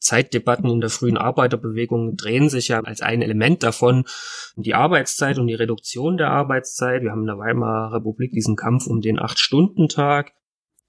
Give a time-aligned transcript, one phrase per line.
[0.00, 4.04] Zeitdebatten in der frühen Arbeiterbewegung drehen sich ja als ein Element davon
[4.56, 7.02] die Arbeitszeit und die Reduktion der Arbeitszeit.
[7.02, 10.32] Wir haben in der Weimarer Republik diesen Kampf um den Acht-Stunden-Tag,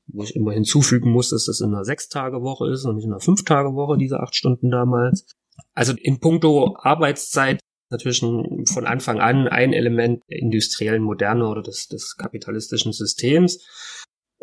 [0.08, 3.20] wo ich immer hinzufügen muss, dass das in einer Sechs-Tage-Woche ist und nicht in einer
[3.20, 5.26] Fünf-Tage-Woche, diese acht Stunden damals.
[5.74, 7.60] Also in puncto Arbeitszeit
[7.90, 13.60] natürlich von Anfang an ein Element der industriellen Moderne oder des, des kapitalistischen Systems.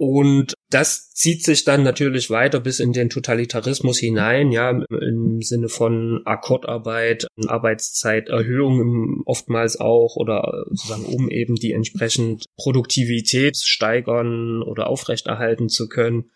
[0.01, 5.69] Und das zieht sich dann natürlich weiter bis in den Totalitarismus hinein, ja, im Sinne
[5.69, 15.69] von Akkordarbeit, Arbeitszeiterhöhung oftmals auch oder sozusagen um eben die entsprechend Produktivität steigern oder aufrechterhalten
[15.69, 16.31] zu können.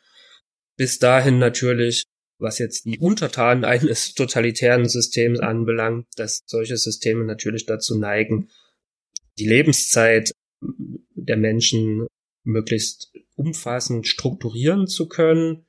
[0.77, 2.03] Bis dahin natürlich,
[2.41, 8.49] was jetzt die Untertanen eines totalitären Systems anbelangt, dass solche Systeme natürlich dazu neigen,
[9.39, 10.33] die Lebenszeit
[11.15, 12.09] der Menschen
[12.45, 15.67] möglichst umfassend strukturieren zu können.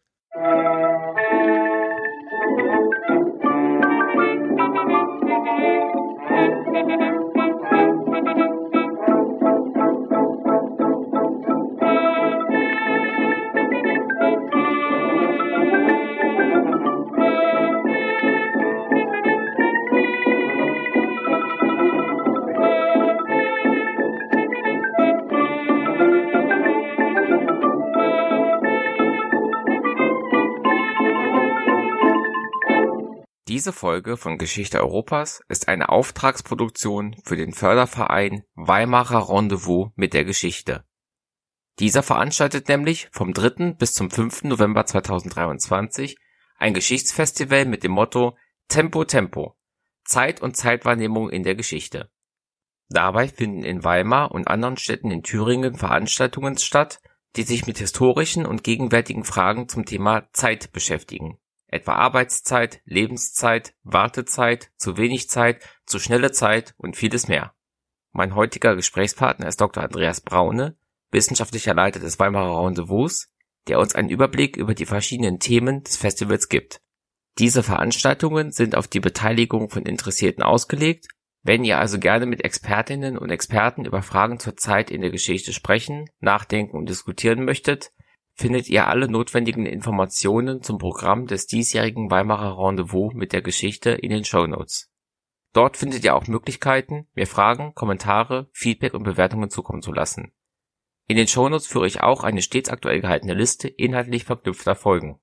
[33.53, 40.25] Diese Folge von Geschichte Europas ist eine Auftragsproduktion für den Förderverein Weimarer Rendezvous mit der
[40.25, 40.83] Geschichte.
[41.77, 43.73] Dieser veranstaltet nämlich vom 3.
[43.73, 44.45] bis zum 5.
[44.45, 46.17] November 2023
[46.57, 48.35] ein Geschichtsfestival mit dem Motto
[48.69, 49.55] Tempo Tempo–
[50.03, 52.09] Zeit und Zeitwahrnehmung in der Geschichte.
[52.89, 57.01] Dabei finden in Weimar und anderen Städten in Thüringen Veranstaltungen statt,
[57.35, 61.37] die sich mit historischen und gegenwärtigen Fragen zum Thema Zeit beschäftigen
[61.73, 67.53] etwa Arbeitszeit, Lebenszeit, Wartezeit, zu wenig Zeit, zu schnelle Zeit und vieles mehr.
[68.11, 69.83] Mein heutiger Gesprächspartner ist Dr.
[69.83, 70.77] Andreas Braune,
[71.11, 73.33] wissenschaftlicher Leiter des Weimarer Rendezvous,
[73.67, 76.81] der uns einen Überblick über die verschiedenen Themen des Festivals gibt.
[77.39, 81.07] Diese Veranstaltungen sind auf die Beteiligung von Interessierten ausgelegt.
[81.41, 85.51] Wenn ihr also gerne mit Expertinnen und Experten über Fragen zur Zeit in der Geschichte
[85.51, 87.91] sprechen, nachdenken und diskutieren möchtet,
[88.35, 94.09] findet ihr alle notwendigen Informationen zum Programm des diesjährigen Weimarer Rendezvous mit der Geschichte in
[94.09, 94.91] den Shownotes.
[95.53, 100.33] Dort findet ihr auch Möglichkeiten, mir Fragen, Kommentare, Feedback und Bewertungen zukommen zu lassen.
[101.07, 105.19] In den Shownotes führe ich auch eine stets aktuell gehaltene Liste inhaltlich verknüpfter Folgen.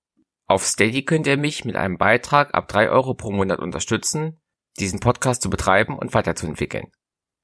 [0.46, 4.40] Auf Steady könnt ihr mich mit einem Beitrag ab 3 Euro pro Monat unterstützen,
[4.78, 6.92] diesen Podcast zu betreiben und weiterzuentwickeln.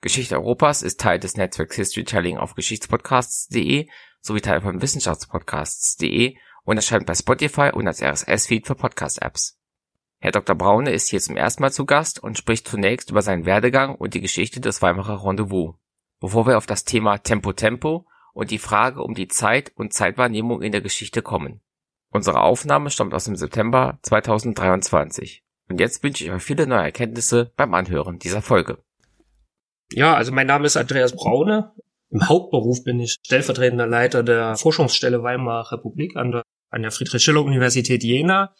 [0.01, 3.89] Geschichte Europas ist Teil des Netzwerks Historytelling auf Geschichtspodcasts.de
[4.27, 9.59] sowie Teil von Wissenschaftspodcasts.de und erscheint bei Spotify und als RSS-Feed für Podcast-Apps.
[10.19, 10.57] Herr Dr.
[10.57, 14.15] Braune ist hier zum ersten Mal zu Gast und spricht zunächst über seinen Werdegang und
[14.15, 15.75] die Geschichte des Weimarer Rendezvous,
[16.21, 20.63] bevor wir auf das Thema Tempo Tempo und die Frage um die Zeit und Zeitwahrnehmung
[20.63, 21.61] in der Geschichte kommen.
[22.11, 25.45] Unsere Aufnahme stammt aus dem September 2023.
[25.69, 28.79] Und jetzt wünsche ich euch viele neue Erkenntnisse beim Anhören dieser Folge.
[29.91, 31.73] Ja, also mein Name ist Andreas Braune.
[32.11, 38.05] Im Hauptberuf bin ich stellvertretender Leiter der Forschungsstelle Weimarer Republik an der, an der Friedrich-Schiller-Universität
[38.05, 38.55] Jena,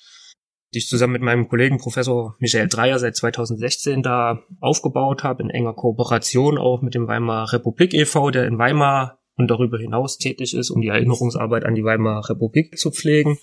[0.75, 5.51] die ich zusammen mit meinem Kollegen Professor Michael Dreyer seit 2016 da aufgebaut habe, in
[5.51, 10.55] enger Kooperation auch mit dem Weimarer Republik e.V., der in Weimar und darüber hinaus tätig
[10.55, 13.39] ist, um die Erinnerungsarbeit an die Weimarer Republik zu pflegen.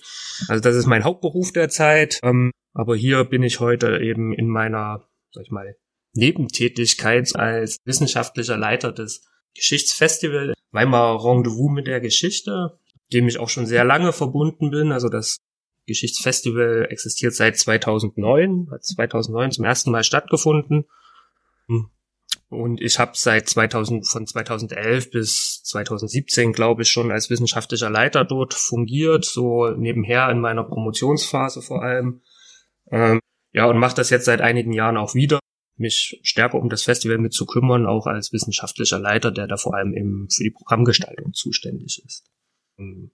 [0.48, 2.18] Also das ist mein Hauptberuf derzeit.
[2.22, 5.76] Ähm, aber hier bin ich heute eben in meiner, sag ich mal,
[6.14, 12.78] Nebentätigkeit als wissenschaftlicher Leiter des Geschichtsfestival Weimar Rendezvous mit der Geschichte,
[13.12, 14.92] dem ich auch schon sehr lange verbunden bin.
[14.92, 15.38] Also das
[15.86, 20.86] Geschichtsfestival existiert seit 2009, hat 2009 zum ersten Mal stattgefunden.
[22.48, 28.24] Und ich habe seit 2000, von 2011 bis 2017, glaube ich, schon als wissenschaftlicher Leiter
[28.24, 32.22] dort fungiert, so nebenher in meiner Promotionsphase vor allem.
[32.90, 33.20] Ähm,
[33.52, 35.40] ja, und mache das jetzt seit einigen Jahren auch wieder
[35.76, 39.74] mich stärker um das Festival mit zu kümmern, auch als wissenschaftlicher Leiter, der da vor
[39.74, 42.24] allem eben für die Programmgestaltung zuständig ist.
[42.78, 43.10] Ähm,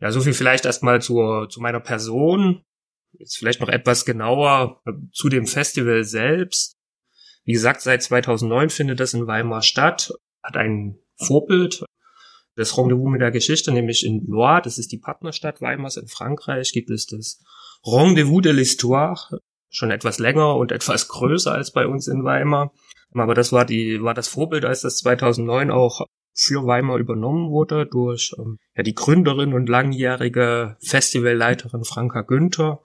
[0.00, 2.64] ja, so viel vielleicht erstmal zur, zu meiner Person.
[3.12, 6.76] Jetzt vielleicht noch etwas genauer äh, zu dem Festival selbst.
[7.44, 10.12] Wie gesagt, seit 2009 findet das in Weimar statt,
[10.42, 11.84] hat ein Vorbild.
[12.54, 16.72] Das Rendezvous mit der Geschichte, nämlich in Loire, das ist die Partnerstadt Weimars in Frankreich,
[16.72, 17.42] gibt es das
[17.84, 19.38] Rendezvous de l'Histoire,
[19.72, 22.72] schon etwas länger und etwas größer als bei uns in Weimar.
[23.14, 27.86] Aber das war die, war das Vorbild, als das 2009 auch für Weimar übernommen wurde
[27.86, 32.80] durch ähm, ja, die Gründerin und langjährige Festivalleiterin Franka Günther.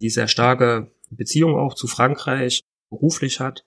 [0.00, 3.64] die sehr starke Beziehung auch zu Frankreich beruflich hat.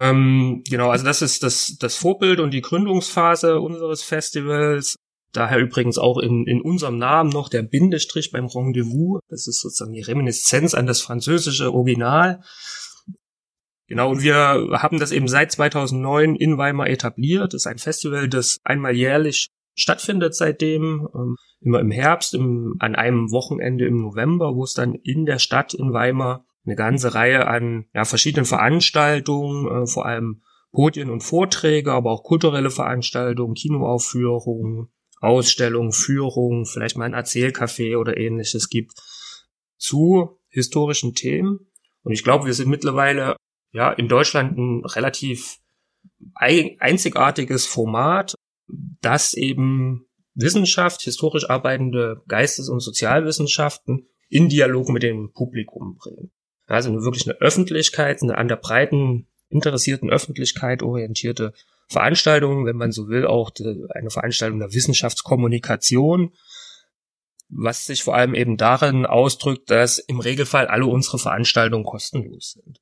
[0.00, 4.96] Ähm, genau, also das ist das, das Vorbild und die Gründungsphase unseres Festivals.
[5.32, 9.20] Daher übrigens auch in, in unserem Namen noch der Bindestrich beim Rendezvous.
[9.28, 12.42] Das ist sozusagen die Reminiszenz an das französische Original.
[13.88, 17.54] Genau, und wir haben das eben seit 2009 in Weimar etabliert.
[17.54, 22.94] Das ist ein Festival, das einmal jährlich stattfindet seitdem, ähm, immer im Herbst, im, an
[22.94, 27.46] einem Wochenende im November, wo es dann in der Stadt in Weimar eine ganze Reihe
[27.46, 30.42] an ja, verschiedenen Veranstaltungen, äh, vor allem
[30.72, 34.88] Podien und Vorträge, aber auch kulturelle Veranstaltungen, Kinoaufführungen,
[35.20, 38.92] Ausstellungen, Führungen, vielleicht mal ein Erzählcafé oder ähnliches gibt
[39.76, 41.70] zu historischen Themen.
[42.02, 43.36] Und ich glaube, wir sind mittlerweile
[43.72, 45.58] ja in Deutschland ein relativ
[46.34, 48.34] einzigartiges Format,
[49.00, 56.30] das eben Wissenschaft, historisch arbeitende Geistes- und Sozialwissenschaften in Dialog mit dem Publikum bringen.
[56.66, 61.54] Also eine wirklich eine Öffentlichkeit, eine an der breiten interessierten Öffentlichkeit orientierte
[61.88, 63.50] Veranstaltung, wenn man so will, auch
[63.90, 66.34] eine Veranstaltung der Wissenschaftskommunikation,
[67.48, 72.78] was sich vor allem eben darin ausdrückt, dass im Regelfall alle unsere Veranstaltungen kostenlos sind.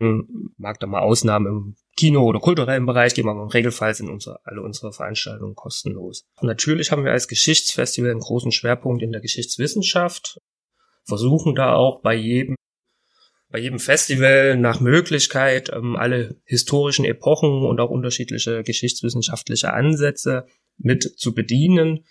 [0.00, 4.08] Hm, mag da mal Ausnahmen im Kino- oder kulturellen Bereich geben, aber im Regelfall sind
[4.08, 6.24] unsere, alle unsere Veranstaltungen kostenlos.
[6.40, 10.40] Und natürlich haben wir als Geschichtsfestival einen großen Schwerpunkt in der Geschichtswissenschaft,
[11.04, 12.56] versuchen da auch bei jedem
[13.50, 20.46] bei jedem Festival nach Möglichkeit ähm, alle historischen Epochen und auch unterschiedliche geschichtswissenschaftliche Ansätze
[20.78, 22.04] mit zu bedienen.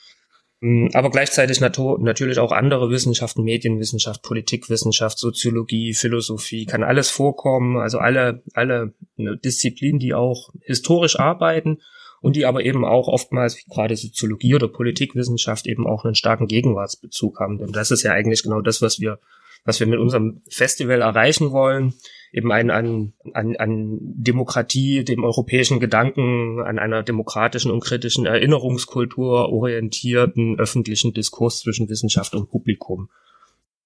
[0.61, 7.77] Ähm, aber gleichzeitig natürlich auch andere Wissenschaften, Medienwissenschaft, Politikwissenschaft, Soziologie, Philosophie, kann alles vorkommen.
[7.77, 11.79] Also alle, alle ne, Disziplinen, die auch historisch arbeiten
[12.21, 16.47] und die aber eben auch oftmals, wie gerade Soziologie oder Politikwissenschaft, eben auch einen starken
[16.47, 17.57] Gegenwartsbezug haben.
[17.59, 19.19] Denn das ist ja eigentlich genau das, was wir
[19.69, 21.93] was wir mit unserem Festival erreichen wollen,
[22.31, 29.49] eben ein an, an, an Demokratie, dem europäischen Gedanken, an einer demokratischen und kritischen Erinnerungskultur
[29.53, 33.11] orientierten öffentlichen Diskurs zwischen Wissenschaft und Publikum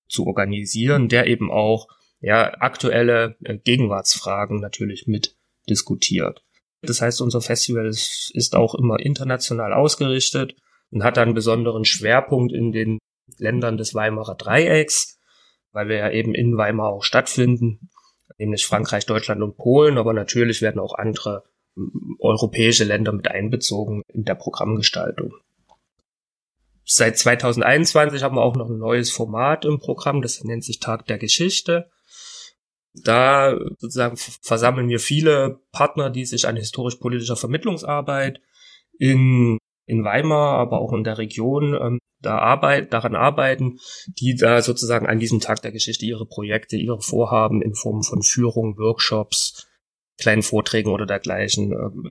[0.08, 1.90] zu organisieren, der eben auch
[2.22, 5.36] ja, aktuelle äh, Gegenwartsfragen natürlich mit
[5.70, 6.44] diskutiert.
[6.82, 10.56] Das heißt, unser Festival ist, ist auch immer international ausgerichtet
[10.92, 13.00] und hat einen besonderen Schwerpunkt in den
[13.38, 15.20] Ländern des Weimarer Dreiecks,
[15.74, 17.90] weil wir ja eben in Weimar auch stattfinden,
[18.38, 21.44] nämlich Frankreich, Deutschland und Polen, aber natürlich werden auch andere
[22.20, 25.34] europäische Länder mit einbezogen in der Programmgestaltung.
[26.86, 31.06] Seit 2021 haben wir auch noch ein neues Format im Programm, das nennt sich Tag
[31.08, 31.90] der Geschichte.
[32.94, 38.40] Da sozusagen versammeln wir viele Partner, die sich an historisch-politischer Vermittlungsarbeit
[39.00, 44.62] in, in Weimar, aber auch in der Region ähm, da arbeit, daran arbeiten, die da
[44.62, 49.68] sozusagen an diesem Tag der Geschichte ihre Projekte, ihre Vorhaben in Form von Führung, Workshops,
[50.18, 52.10] kleinen Vorträgen oder dergleichen äh,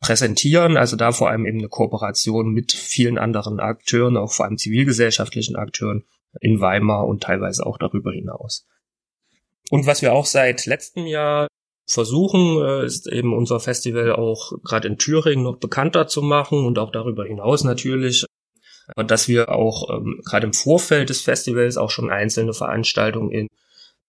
[0.00, 0.76] präsentieren.
[0.76, 5.56] Also da vor allem eben eine Kooperation mit vielen anderen Akteuren, auch vor allem zivilgesellschaftlichen
[5.56, 6.04] Akteuren
[6.40, 8.66] in Weimar und teilweise auch darüber hinaus.
[9.70, 11.46] Und was wir auch seit letztem Jahr
[11.86, 16.78] versuchen, äh, ist eben unser Festival auch gerade in Thüringen noch bekannter zu machen und
[16.78, 18.26] auch darüber hinaus natürlich
[18.96, 23.48] dass wir auch ähm, gerade im Vorfeld des Festivals auch schon einzelne Veranstaltungen in,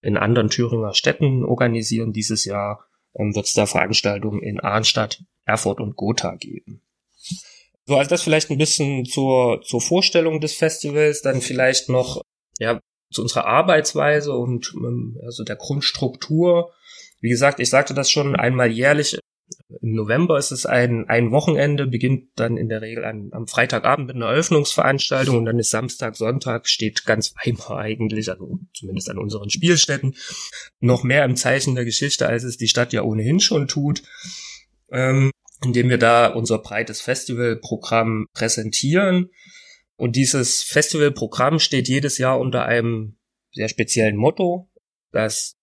[0.02, 2.14] in anderen Thüringer Städten organisieren.
[2.14, 6.82] Dieses Jahr ähm, wird es da Veranstaltungen in Arnstadt, Erfurt und Gotha geben.
[7.86, 12.22] So, also das vielleicht ein bisschen zur, zur Vorstellung des Festivals, dann vielleicht noch
[12.58, 12.80] ja,
[13.12, 16.72] zu unserer Arbeitsweise und ähm, also der Grundstruktur.
[17.24, 19.18] Wie gesagt, ich sagte das schon, einmal jährlich
[19.82, 24.08] im November ist es ein, ein Wochenende, beginnt dann in der Regel an, am Freitagabend
[24.08, 29.20] mit einer Eröffnungsveranstaltung und dann ist Samstag, Sonntag, steht ganz Weimar eigentlich, also zumindest an
[29.20, 30.18] unseren Spielstätten,
[30.82, 34.04] noch mehr im Zeichen der Geschichte, als es die Stadt ja ohnehin schon tut,
[34.92, 35.32] ähm,
[35.64, 39.30] indem wir da unser breites Festivalprogramm präsentieren.
[39.96, 43.16] Und dieses Festivalprogramm steht jedes Jahr unter einem
[43.54, 44.70] sehr speziellen Motto,
[45.14, 45.56] das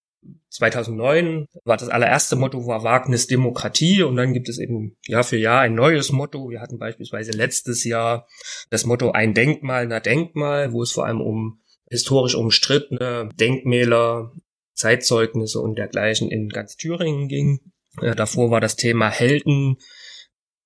[0.51, 5.37] 2009 war das allererste Motto war Wagnis Demokratie und dann gibt es eben Jahr für
[5.37, 6.51] Jahr ein neues Motto.
[6.51, 8.27] Wir hatten beispielsweise letztes Jahr
[8.69, 14.33] das Motto ein Denkmal, na Denkmal, wo es vor allem um historisch umstrittene Denkmäler,
[14.75, 17.61] Zeitzeugnisse und dergleichen in ganz Thüringen ging.
[18.01, 19.77] Ja, davor war das Thema Helden,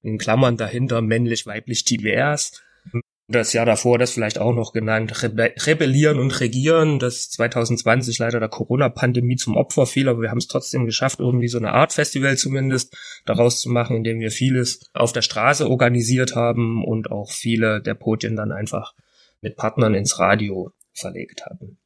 [0.03, 2.63] in Klammern dahinter männlich, weiblich, divers
[3.27, 8.39] das Jahr davor das vielleicht auch noch genannt, Rebe Rebellieren und Regieren, das 2020 leider
[8.39, 11.93] der Corona-Pandemie zum Opfer fiel, aber wir haben es trotzdem geschafft, irgendwie so eine Art
[11.95, 17.31] Festival zumindest daraus zu machen, indem wir vieles auf der Straße organisiert haben und auch
[17.31, 18.93] viele der Podien dann einfach
[19.41, 21.79] mit Partnern ins Radio verlegt haben.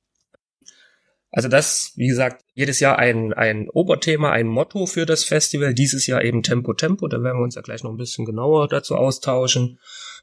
[1.31, 5.75] Also das, wie gesagt, jedes Jahr ein, ein Oberthema, ein Motto für das Festival.
[5.75, 7.07] Dieses Jahr eben Tempo Tempo.
[7.07, 9.79] Da werden wir uns ja gleich noch ein bisschen genauer dazu austauschen.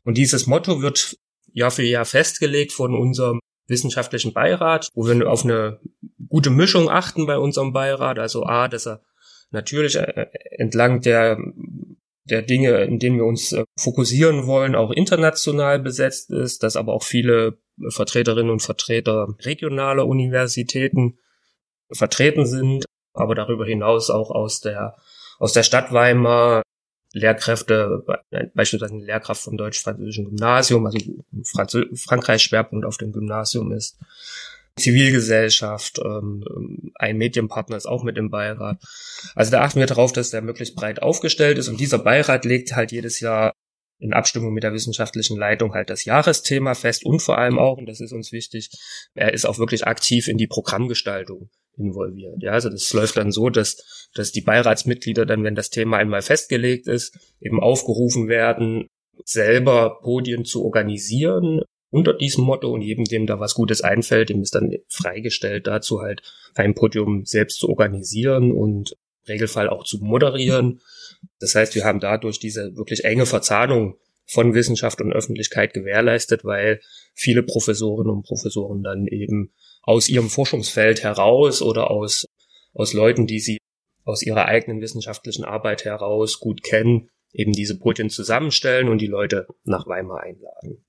[0.05, 1.17] Und dieses Motto wird
[1.51, 5.79] Jahr für Jahr festgelegt von unserem wissenschaftlichen Beirat, wo wir auf eine
[6.29, 8.19] gute Mischung achten bei unserem Beirat.
[8.19, 9.01] Also A, dass er
[9.51, 11.37] natürlich äh, entlang der
[12.27, 16.93] der Dinge, in denen wir uns äh, fokussieren wollen, auch international besetzt ist, dass aber
[16.93, 17.59] auch viele
[17.89, 21.19] Vertreterinnen und Vertreter regionaler Universitäten
[21.91, 24.95] vertreten sind, aber darüber hinaus auch aus der
[25.37, 26.63] aus der Stadt Weimar
[27.15, 28.03] Lehrkräfte,
[28.53, 30.99] beispielsweise eine Lehrkraft vom deutsch-französischen Gymnasium, also
[31.43, 33.97] Franzö Frankreichs Schwerpunkt auf dem Gymnasium ist,
[34.77, 36.43] Zivilgesellschaft, ähm,
[36.95, 38.83] ein Medienpartner ist auch mit im Beirat.
[39.33, 42.75] Also da achten wir darauf, dass der möglichst breit aufgestellt ist und dieser Beirat legt
[42.75, 43.53] halt jedes Jahr
[43.99, 47.87] in Abstimmung mit der wissenschaftlichen Leitung halt das Jahresthema fest und vor allem auch, und
[47.87, 48.69] das ist uns wichtig,
[49.13, 52.41] er ist auch wirklich aktiv in die Programmgestaltung involviert.
[52.41, 56.21] Ja, also das läuft dann so, dass, dass die Beiratsmitglieder dann, wenn das Thema einmal
[56.21, 58.87] festgelegt ist, eben aufgerufen werden,
[59.23, 64.41] selber Podien zu organisieren unter diesem Motto und jedem, dem da was Gutes einfällt, dem
[64.41, 66.21] ist dann freigestellt dazu halt
[66.55, 68.97] ein Podium selbst zu organisieren und
[69.27, 70.81] Regelfall auch zu moderieren.
[71.39, 76.81] Das heißt, wir haben dadurch diese wirklich enge Verzahnung von Wissenschaft und Öffentlichkeit gewährleistet, weil
[77.13, 79.53] viele Professorinnen und Professoren dann eben
[79.83, 82.25] aus ihrem Forschungsfeld heraus oder aus,
[82.73, 83.59] aus Leuten, die sie
[84.03, 89.47] aus ihrer eigenen wissenschaftlichen Arbeit heraus gut kennen, eben diese Podien zusammenstellen und die Leute
[89.63, 90.85] nach Weimar einladen.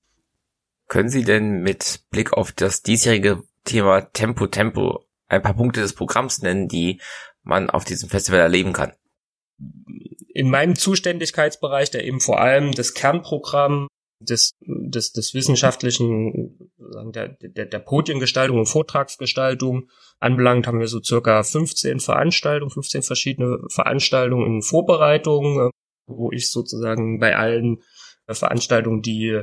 [0.87, 5.93] Können Sie denn mit Blick auf das diesjährige Thema Tempo Tempo ein paar Punkte des
[5.93, 7.01] Programms nennen, die
[7.43, 8.93] man auf diesem Festival erleben kann?
[10.37, 13.87] In meinem Zuständigkeitsbereich, der eben vor allem das Kernprogramm
[14.19, 16.69] des, des, des wissenschaftlichen,
[17.05, 19.89] der, der, der Podiengestaltung und Vortragsgestaltung
[20.19, 25.71] anbelangt, haben wir so circa 15 Veranstaltungen, 15 verschiedene Veranstaltungen in Vorbereitung,
[26.05, 27.81] wo ich sozusagen bei allen
[28.29, 29.41] Veranstaltungen die,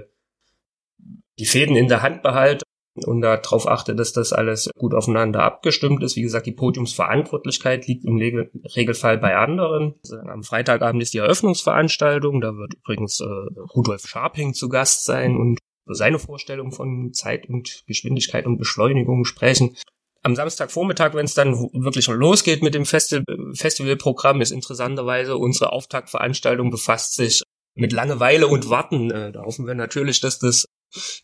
[1.40, 2.63] die Fäden in der Hand behalte
[3.06, 6.16] und darauf achte, dass das alles gut aufeinander abgestimmt ist.
[6.16, 9.94] Wie gesagt, die Podiumsverantwortlichkeit liegt im Regelfall bei anderen.
[10.26, 12.40] Am Freitagabend ist die Eröffnungsveranstaltung.
[12.40, 13.24] Da wird übrigens äh,
[13.74, 19.76] Rudolf Scharping zu Gast sein und seine Vorstellung von Zeit und Geschwindigkeit und Beschleunigung sprechen.
[20.22, 23.22] Am Samstagvormittag, wenn es dann wirklich losgeht mit dem Festi
[23.52, 27.42] Festivalprogramm, ist interessanterweise unsere Auftaktveranstaltung befasst sich
[27.74, 29.10] mit Langeweile und Warten.
[29.10, 30.64] Äh, da hoffen wir natürlich, dass das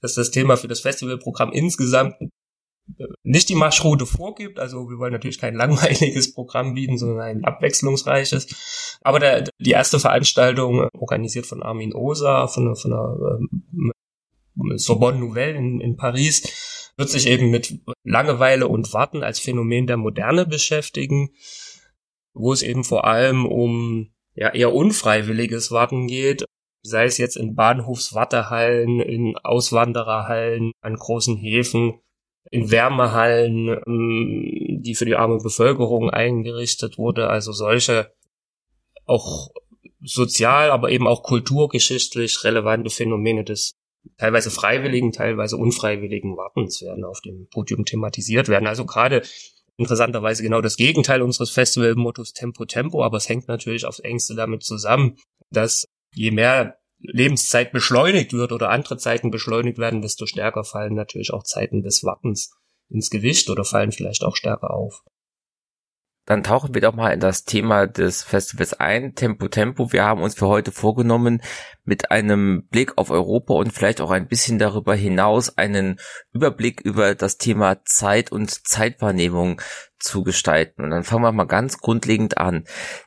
[0.00, 4.58] dass das Thema für das Festivalprogramm insgesamt äh, nicht die Marschroute vorgibt.
[4.58, 8.98] Also wir wollen natürlich kein langweiliges Programm bieten, sondern ein abwechslungsreiches.
[9.02, 13.92] Aber der, die erste Veranstaltung, organisiert von Armin Osa, von, von der ähm,
[14.76, 19.96] Sorbonne Nouvelle in, in Paris, wird sich eben mit Langeweile und Warten als Phänomen der
[19.96, 21.30] Moderne beschäftigen,
[22.34, 26.44] wo es eben vor allem um ja, eher unfreiwilliges Warten geht,
[26.82, 32.00] sei es jetzt in Bahnhofswartehallen, in Auswandererhallen, an großen Häfen,
[32.50, 38.12] in Wärmehallen, ähm, die für die arme Bevölkerung eingerichtet wurde, also solche
[39.04, 39.50] auch
[40.02, 43.74] sozial, aber eben auch kulturgeschichtlich relevante Phänomene des
[44.16, 48.66] teilweise freiwilligen, teilweise unfreiwilligen Wartens werden auf dem Podium thematisiert werden.
[48.66, 49.22] Also gerade
[49.76, 54.62] interessanterweise genau das Gegenteil unseres Festivalmottos Tempo Tempo, aber es hängt natürlich aufs engste damit
[54.62, 55.16] zusammen,
[55.50, 61.32] dass je mehr Lebenszeit beschleunigt wird oder andere Zeiten beschleunigt werden, desto stärker fallen natürlich
[61.32, 62.52] auch Zeiten des Wartens
[62.88, 65.02] ins Gewicht oder fallen vielleicht auch stärker auf.
[66.30, 69.16] Dann tauchen wir doch mal in das Thema des Festivals ein.
[69.16, 69.92] Tempo Tempo.
[69.92, 71.42] Wir haben uns für heute vorgenommen,
[71.82, 75.98] mit einem Blick auf Europa und vielleicht auch ein bisschen darüber hinaus einen
[76.32, 79.60] Überblick über das Thema Zeit und Zeitwahrnehmung
[79.98, 80.84] zu gestalten.
[80.84, 82.62] Und dann fangen wir mal ganz grundlegend an.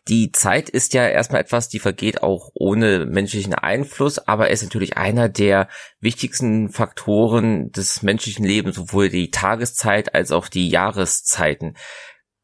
[0.09, 4.97] Die Zeit ist ja erstmal etwas, die vergeht auch ohne menschlichen Einfluss, aber ist natürlich
[4.97, 5.69] einer der
[6.01, 11.75] wichtigsten Faktoren des menschlichen Lebens, sowohl die Tageszeit als auch die Jahreszeiten.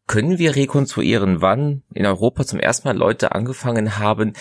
[0.09, 4.33] Können wir rekonstruieren, wann in Europa zum ersten Mal Leute angefangen haben,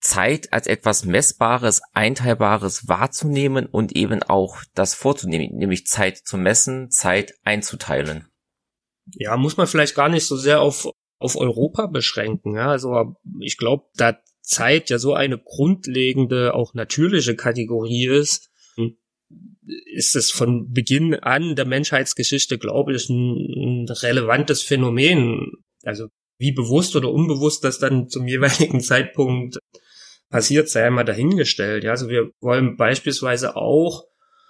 [0.00, 6.90] Zeit als etwas Messbares, Einteilbares wahrzunehmen und eben auch das vorzunehmen, nämlich Zeit zu messen,
[6.90, 8.26] Zeit einzuteilen?
[9.12, 10.88] Ja, muss man vielleicht gar nicht so sehr auf,
[11.20, 12.56] auf Europa beschränken.
[12.56, 12.70] Ja?
[12.70, 18.50] Also ich glaube, da Zeit ja so eine grundlegende, auch natürliche Kategorie ist,
[19.86, 25.52] ist es von Beginn an der Menschheitsgeschichte, glaube ich, ein, relevantes Phänomen.
[25.84, 26.08] Also
[26.38, 29.58] wie bewusst oder unbewusst das dann zum jeweiligen Zeitpunkt
[30.28, 31.84] passiert, sei einmal dahingestellt.
[31.84, 34.04] Ja, also wir wollen beispielsweise auch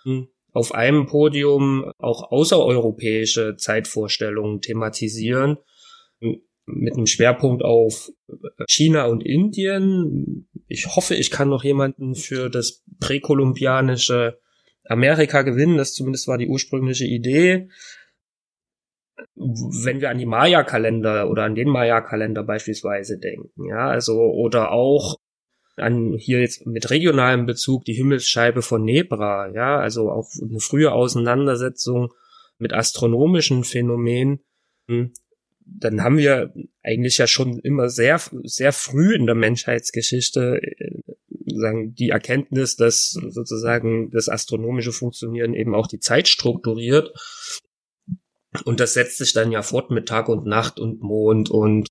[0.04, 5.58] hm, auf einem Podium auch außereuropäische Zeitvorstellungen thematisieren
[6.66, 8.10] mit einem Schwerpunkt auf
[8.68, 10.48] China und Indien.
[10.66, 14.38] Ich hoffe, ich kann noch jemanden für das präkolumbianische
[14.90, 15.76] Amerika gewinnen.
[15.76, 17.68] Das zumindest war die ursprüngliche Idee.
[19.34, 25.16] Wenn wir an die Maya-Kalender oder an den Maya-Kalender beispielsweise denken, ja, also oder auch
[25.76, 30.92] an hier jetzt mit regionalem Bezug die Himmelsscheibe von Nebra, ja, also auch eine frühe
[30.92, 32.12] Auseinandersetzung
[32.58, 34.40] mit astronomischen Phänomenen,
[34.88, 35.12] hm,
[35.66, 36.52] dann haben wir
[36.82, 40.95] eigentlich ja schon immer sehr, sehr früh in der Menschheitsgeschichte äh,
[41.54, 47.12] sagen, die Erkenntnis, dass sozusagen das astronomische Funktionieren eben auch die Zeit strukturiert.
[48.64, 51.88] Und das setzt sich dann ja fort mit Tag und Nacht und Mond und,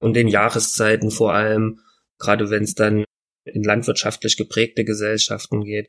[0.00, 1.80] und den Jahreszeiten vor allem,
[2.18, 3.04] gerade wenn es dann
[3.44, 5.88] in landwirtschaftlich geprägte Gesellschaften geht.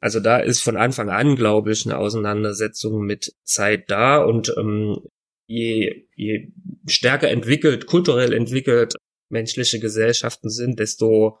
[0.00, 4.98] Also da ist von Anfang an, glaube ich, eine Auseinandersetzung mit Zeit da und ähm,
[5.46, 6.52] je, je
[6.86, 8.94] stärker entwickelt, kulturell entwickelt
[9.30, 11.38] menschliche Gesellschaften sind, desto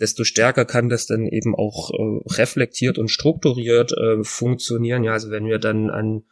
[0.00, 5.04] desto stärker kann das dann eben auch äh, reflektiert und strukturiert äh, funktionieren.
[5.04, 6.24] Ja, also wenn wir dann an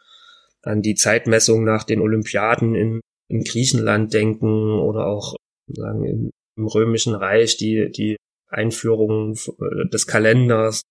[0.63, 5.37] an die Zeitmessung nach den Olympiaden in, in Griechenland denken oder auch
[5.69, 8.17] sagen im, im römischen Reich die die
[8.49, 10.83] Einführung äh, des Kalenders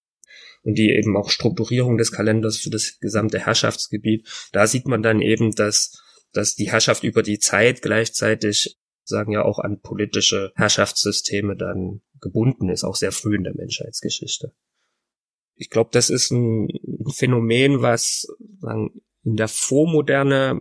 [0.63, 4.27] und die eben auch Strukturierung des Kalenders für das gesamte Herrschaftsgebiet.
[4.51, 6.03] Da sieht man dann eben, dass,
[6.33, 12.69] dass die Herrschaft über die Zeit gleichzeitig sagen ja auch an politische Herrschaftssysteme dann gebunden
[12.69, 14.53] ist, auch sehr früh in der Menschheitsgeschichte.
[15.55, 16.67] Ich glaube, das ist ein
[17.13, 18.27] Phänomen, was
[19.23, 20.59] in der Vormoderne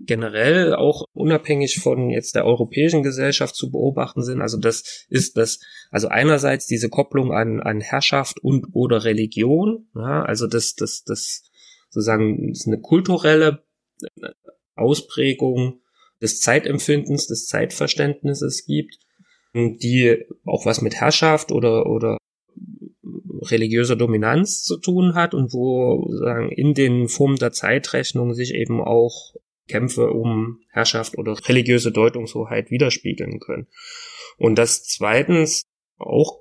[0.00, 4.42] generell auch unabhängig von jetzt der europäischen Gesellschaft zu beobachten sind.
[4.42, 10.22] Also das ist das, also einerseits diese Kopplung an, an Herrschaft und oder Religion, ja,
[10.22, 11.50] also das, das, das
[11.88, 13.64] sozusagen ist eine kulturelle
[14.74, 15.80] Ausprägung
[16.20, 18.98] des Zeitempfindens, des Zeitverständnisses gibt,
[19.54, 22.18] die auch was mit Herrschaft oder, oder
[23.42, 28.80] religiöser Dominanz zu tun hat und wo sagen, in den Formen der Zeitrechnung sich eben
[28.80, 29.34] auch
[29.68, 33.66] Kämpfe um Herrschaft oder religiöse Deutungshoheit widerspiegeln können.
[34.36, 35.62] Und das zweitens
[35.98, 36.40] auch,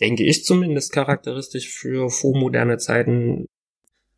[0.00, 3.46] denke ich zumindest, charakteristisch für vormoderne Zeiten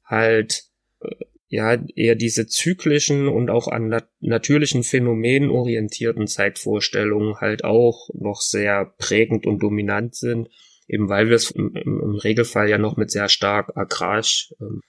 [0.05, 0.65] halt
[1.01, 1.09] äh,
[1.55, 8.41] ja eher diese zyklischen und auch an nat natürlichen Phänomenen orientierten Zeitvorstellungen halt auch noch
[8.41, 10.49] sehr prägend und dominant sind
[10.89, 14.81] eben weil wir es im, im, Regelfall ja noch mit sehr stark agrarisch ähm,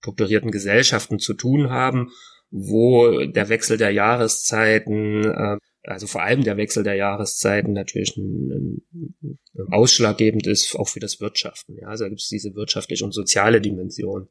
[0.00, 2.10] strukturierten Gesellschaften zu tun haben,
[2.50, 8.50] wo der Wechsel der Jahreszeiten, äh, also vor allem der Wechsel der Jahreszeiten natürlich ein,
[8.50, 11.76] ein, ein ausschlaggebend ist, auch für das Wirtschaften.
[11.78, 14.28] Ja, also da gibt es diese wirtschaftliche und soziale Dimension.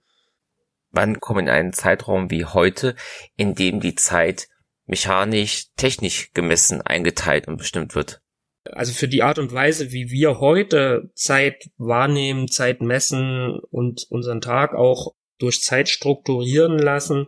[0.91, 2.95] Wann kommen in einen Zeitraum wie heute,
[3.35, 4.47] in dem die Zeit
[4.85, 8.21] mechanisch, technisch gemessen, eingeteilt und bestimmt wird?
[8.69, 14.41] also für die Art und Weise, wie wir heute Zeit wahrnehmen, Zeit messen und unseren
[14.41, 17.27] Tag auch durch Zeit strukturieren lassen,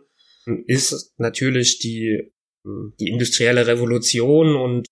[0.67, 2.31] ist natürlich die,
[2.63, 4.87] die industrielle Revolution und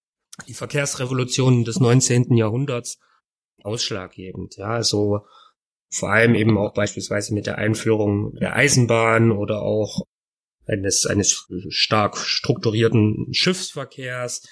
[0.48, 2.36] die Verkehrsrevolution des 19.
[2.36, 3.00] Jahrhunderts
[3.64, 4.56] ausschlaggebend.
[4.58, 5.22] Ja, also
[5.92, 10.06] vor allem eben auch beispielsweise mit der Einführung der Eisenbahn oder auch
[10.66, 14.48] eines, eines stark strukturierten Schiffsverkehrs,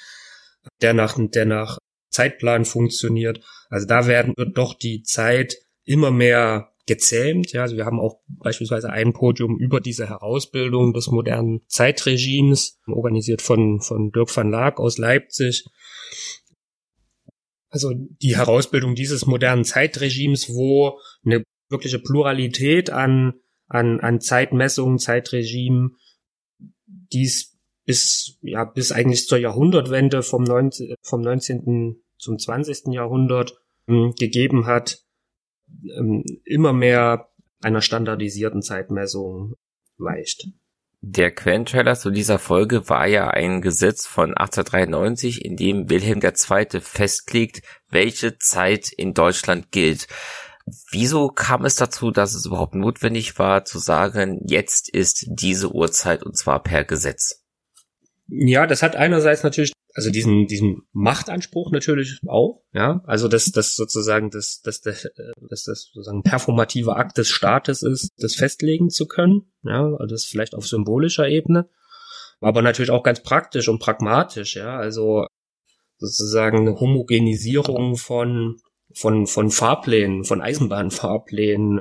[0.81, 1.77] der nach, der nach
[2.09, 3.41] Zeitplan funktioniert.
[3.69, 7.53] Also da werden, wird doch die Zeit immer mehr gezähmt.
[7.53, 13.41] Ja, also wir haben auch beispielsweise ein Podium über diese Herausbildung des modernen Zeitregimes, organisiert
[13.41, 15.65] von, von Dirk van Laak aus Leipzig.
[17.69, 23.33] Also die Herausbildung dieses modernen Zeitregimes, wo eine wirkliche Pluralität an,
[23.67, 25.95] an, an Zeitmessungen, Zeitregimen,
[26.87, 32.01] dies bis, ja, bis eigentlich zur Jahrhundertwende vom, 19, vom 19.
[32.17, 32.93] zum 20.
[32.93, 33.55] Jahrhundert
[33.87, 34.99] ähm, gegeben hat,
[35.97, 37.29] ähm, immer mehr
[37.61, 39.55] einer standardisierten Zeitmessung
[39.97, 40.47] weicht.
[41.01, 46.81] Der Quellentrailer zu dieser Folge war ja ein Gesetz von 1893, in dem Wilhelm II.
[46.81, 50.07] festlegt, welche Zeit in Deutschland gilt.
[50.91, 56.21] Wieso kam es dazu, dass es überhaupt notwendig war, zu sagen, jetzt ist diese Uhrzeit
[56.21, 57.45] und zwar per Gesetz?
[58.27, 63.75] Ja, das hat einerseits natürlich, also diesen, diesen Machtanspruch natürlich auch, ja, also dass das
[63.75, 65.07] sozusagen das, das, das,
[65.49, 70.25] dass das sozusagen performative Akt des Staates ist, das festlegen zu können, ja, also das
[70.25, 71.69] vielleicht auf symbolischer Ebene,
[72.39, 75.25] aber natürlich auch ganz praktisch und pragmatisch, ja, also
[75.97, 78.57] sozusagen eine Homogenisierung von,
[78.93, 81.79] von, von Fahrplänen, von Eisenbahnfahrplänen,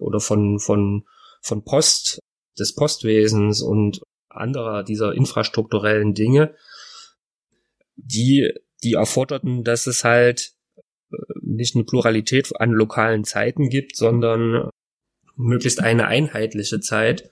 [0.00, 1.04] oder von, von,
[1.40, 2.20] von Post,
[2.58, 6.54] des Postwesens und anderer dieser infrastrukturellen Dinge,
[7.96, 8.52] die,
[8.82, 10.52] die erforderten, dass es halt
[11.10, 14.70] äh, nicht eine Pluralität an lokalen Zeiten gibt, sondern
[15.36, 17.30] möglichst eine einheitliche Zeit.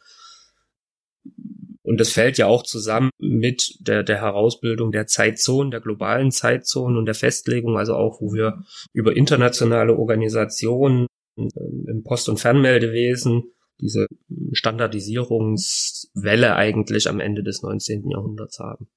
[1.82, 6.96] Und das fällt ja auch zusammen mit der, der Herausbildung der Zeitzonen, der globalen Zeitzonen
[6.96, 11.48] und der Festlegung, also auch, wo wir über internationale Organisationen äh,
[11.88, 13.44] im Post- und Fernmeldewesen
[13.80, 14.06] diese
[14.52, 18.10] Standardisierungswelle eigentlich am Ende des 19.
[18.10, 18.88] Jahrhunderts haben.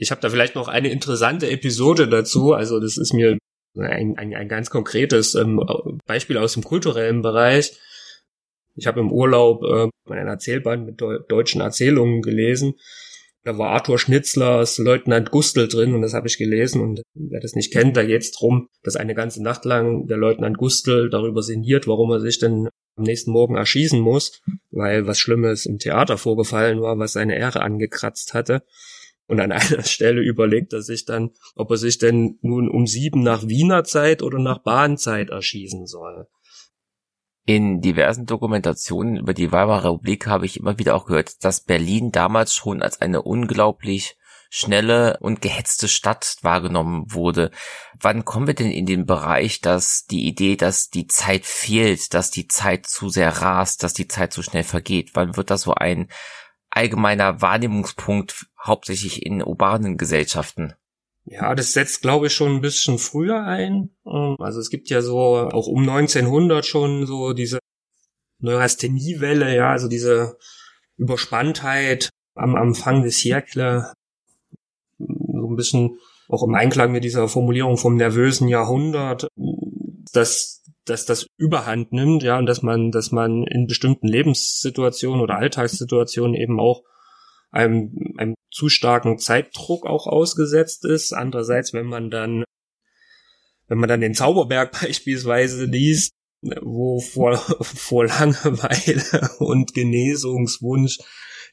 [0.00, 2.52] Ich habe da vielleicht noch eine interessante Episode dazu.
[2.52, 3.36] Also das ist mir
[3.76, 5.60] ein, ein, ein ganz konkretes ähm,
[6.06, 7.72] Beispiel aus dem kulturellen Bereich.
[8.76, 12.74] Ich habe im Urlaub äh, einen Erzählband mit de deutschen Erzählungen gelesen.
[13.42, 16.80] Da war Arthur Schnitzlers Leutnant Gustl drin und das habe ich gelesen.
[16.80, 20.16] Und wer das nicht kennt, da geht es darum, dass eine ganze Nacht lang der
[20.16, 25.18] Leutnant Gustl darüber sinniert, warum er sich denn am nächsten Morgen erschießen muss, weil was
[25.18, 28.62] Schlimmes im Theater vorgefallen war, was seine Ehre angekratzt hatte.
[29.28, 33.22] Und an einer Stelle überlegt er sich dann, ob er sich denn nun um sieben
[33.22, 36.26] nach Wiener Zeit oder nach Bahnzeit erschießen soll.
[37.46, 42.10] In diversen Dokumentationen über die Weimarer Republik habe ich immer wieder auch gehört, dass Berlin
[42.10, 44.18] damals schon als eine unglaublich
[44.50, 47.50] schnelle und gehetzte Stadt wahrgenommen wurde.
[48.00, 52.30] Wann kommen wir denn in den Bereich, dass die Idee, dass die Zeit fehlt, dass
[52.30, 55.10] die Zeit zu sehr rast, dass die Zeit zu schnell vergeht?
[55.14, 56.08] Wann wird das so ein
[56.70, 60.74] allgemeiner Wahrnehmungspunkt, hauptsächlich in urbanen Gesellschaften.
[61.24, 63.90] Ja, das setzt, glaube ich, schon ein bisschen früher ein.
[64.06, 67.58] Ähm, also es gibt ja so auch um 1900 schon so diese
[68.40, 70.38] Neurastheniewelle, ja, also diese
[70.96, 73.92] Überspanntheit am Anfang des Siècle,
[74.98, 79.28] so ein bisschen auch im Einklang mit dieser Formulierung vom nervösen Jahrhundert,
[80.12, 80.57] dass
[80.88, 86.34] dass das Überhand nimmt, ja, und dass man, dass man in bestimmten Lebenssituationen oder Alltagssituationen
[86.34, 86.82] eben auch
[87.50, 91.12] einem, einem zu starken Zeitdruck auch ausgesetzt ist.
[91.12, 92.44] Andererseits, wenn man dann,
[93.68, 96.12] wenn man dann den Zauberberg beispielsweise liest,
[96.62, 100.98] wo vor, vor Langeweile und Genesungswunsch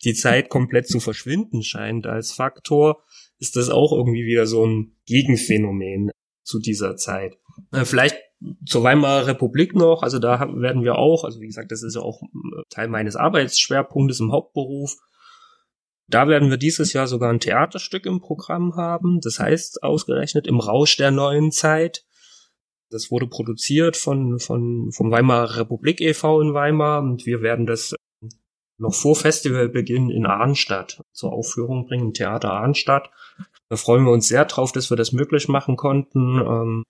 [0.03, 3.03] die Zeit komplett zu verschwinden scheint als Faktor,
[3.39, 6.11] ist das auch irgendwie wieder so ein Gegenphänomen
[6.43, 7.37] zu dieser Zeit.
[7.71, 8.17] Äh, vielleicht
[8.65, 12.01] zur Weimarer Republik noch, also da werden wir auch, also wie gesagt, das ist ja
[12.01, 14.97] auch äh, Teil meines Arbeitsschwerpunktes im Hauptberuf.
[16.07, 19.21] Da werden wir dieses Jahr sogar ein Theaterstück im Programm haben.
[19.21, 22.05] Das heißt, ausgerechnet im Rausch der neuen Zeit.
[22.91, 26.41] Das wurde produziert von, von, vom Weimarer Republik e.V.
[26.41, 27.95] in Weimar und wir werden das
[28.77, 33.09] noch vor Festivalbeginn in Arnstadt zur Aufführung bringen, Theater Arnstadt.
[33.69, 36.83] Da freuen wir uns sehr drauf, dass wir das möglich machen konnten.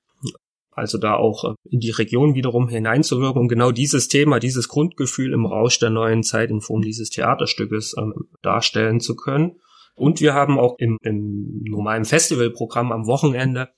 [0.76, 5.34] Also da auch äh, in die Region wiederum hineinzuwirken und genau dieses Thema, dieses Grundgefühl
[5.34, 9.60] im Rausch der neuen Zeit in Form dieses Theaterstückes ähm, darstellen zu können.
[9.96, 13.70] Und wir haben auch im, im normalen Festivalprogramm am Wochenende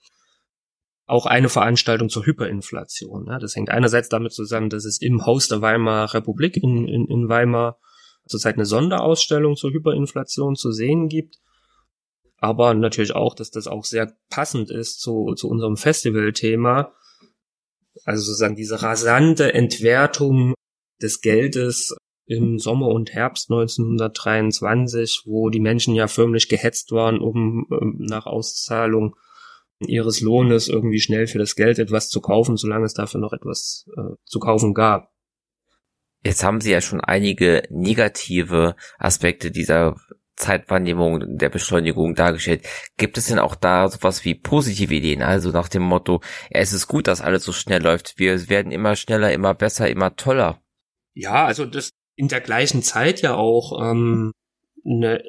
[1.06, 3.28] auch eine Veranstaltung zur Hyperinflation.
[3.28, 7.06] Ja, das hängt einerseits damit zusammen, dass es im Haus der Weimarer Republik in, in,
[7.06, 7.78] in Weimar
[8.26, 11.38] zurzeit eine Sonderausstellung zur Hyperinflation zu sehen gibt
[12.38, 16.94] aber natürlich auch, dass das auch sehr passend ist zu, zu unserem Festivalthema.
[18.06, 20.54] Also sozusagen diese rasante Entwertung
[21.02, 21.96] des Geldes
[22.28, 28.26] im Sommer und Herbst 1923, wo die Menschen ja förmlich gehetzt waren, um ähm, nach
[28.26, 29.16] Auszahlung
[29.80, 33.86] ihres Lohnes irgendwie schnell für das Geld etwas zu kaufen, solange es dafür noch etwas
[33.96, 35.12] äh, zu kaufen gab.
[36.24, 39.96] Jetzt haben Sie ja schon einige negative Aspekte dieser
[40.38, 42.66] Zeitwahrnehmung der Beschleunigung dargestellt.
[42.96, 45.22] Gibt es denn auch da sowas wie positive Ideen?
[45.22, 48.14] Also nach dem Motto, es ist gut, dass alles so schnell läuft.
[48.18, 50.62] Wir werden immer schneller, immer besser, immer toller.
[51.14, 54.32] Ja, also das in der gleichen Zeit ja auch, ähm,
[54.84, 55.24] ne,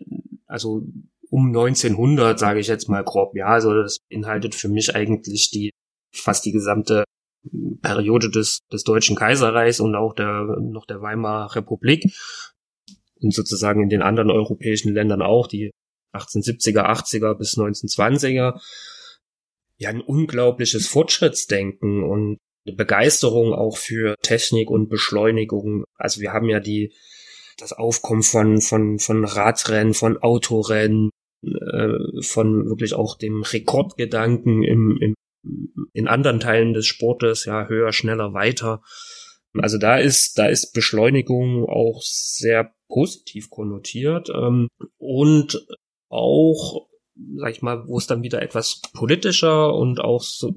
[0.47, 0.83] also
[1.31, 3.35] um 1900, sage ich jetzt mal grob.
[3.35, 5.71] Ja, also das beinhaltet für mich eigentlich die
[6.15, 7.05] fast die gesamte
[7.83, 12.13] Periode des, des Deutschen Kaiserreichs und auch der noch der Weimarer Republik
[13.21, 15.71] und sozusagen in den anderen europäischen Ländern auch, die
[16.15, 18.61] 1870er, 80er bis 1920er,
[19.77, 22.39] ja ein unglaubliches Fortschrittsdenken und
[22.77, 25.85] Begeisterung auch für Technik und Beschleunigung.
[25.97, 26.93] Also wir haben ja die
[27.57, 31.11] das Aufkommen von von von Radrennen, von Autorennen,
[31.43, 35.15] äh, von wirklich auch dem Rekordgedanken im, im
[35.93, 38.83] in anderen Teilen des Sportes, ja höher, schneller, weiter.
[39.55, 45.67] Also da ist, da ist Beschleunigung auch sehr positiv konnotiert ähm, und
[46.09, 46.89] auch,
[47.37, 50.53] sag ich mal, wo es dann wieder etwas politischer und auch so,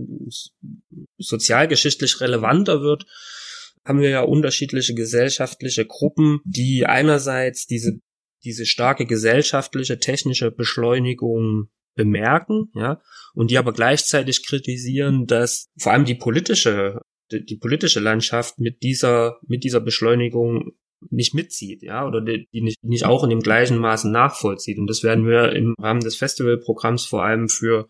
[1.17, 3.06] sozialgeschichtlich relevanter wird,
[3.86, 7.99] haben wir ja unterschiedliche gesellschaftliche Gruppen, die einerseits diese,
[8.43, 13.01] diese starke gesellschaftliche, technische Beschleunigung bemerken, ja,
[13.34, 17.01] und die aber gleichzeitig kritisieren, dass vor allem die politische,
[17.32, 20.74] die, die politische Landschaft mit dieser, mit dieser Beschleunigung
[21.10, 24.78] nicht mitzieht, ja, oder die, die nicht, nicht auch in dem gleichen Maße nachvollzieht.
[24.78, 27.88] Und das werden wir im Rahmen des Festivalprogramms vor allem für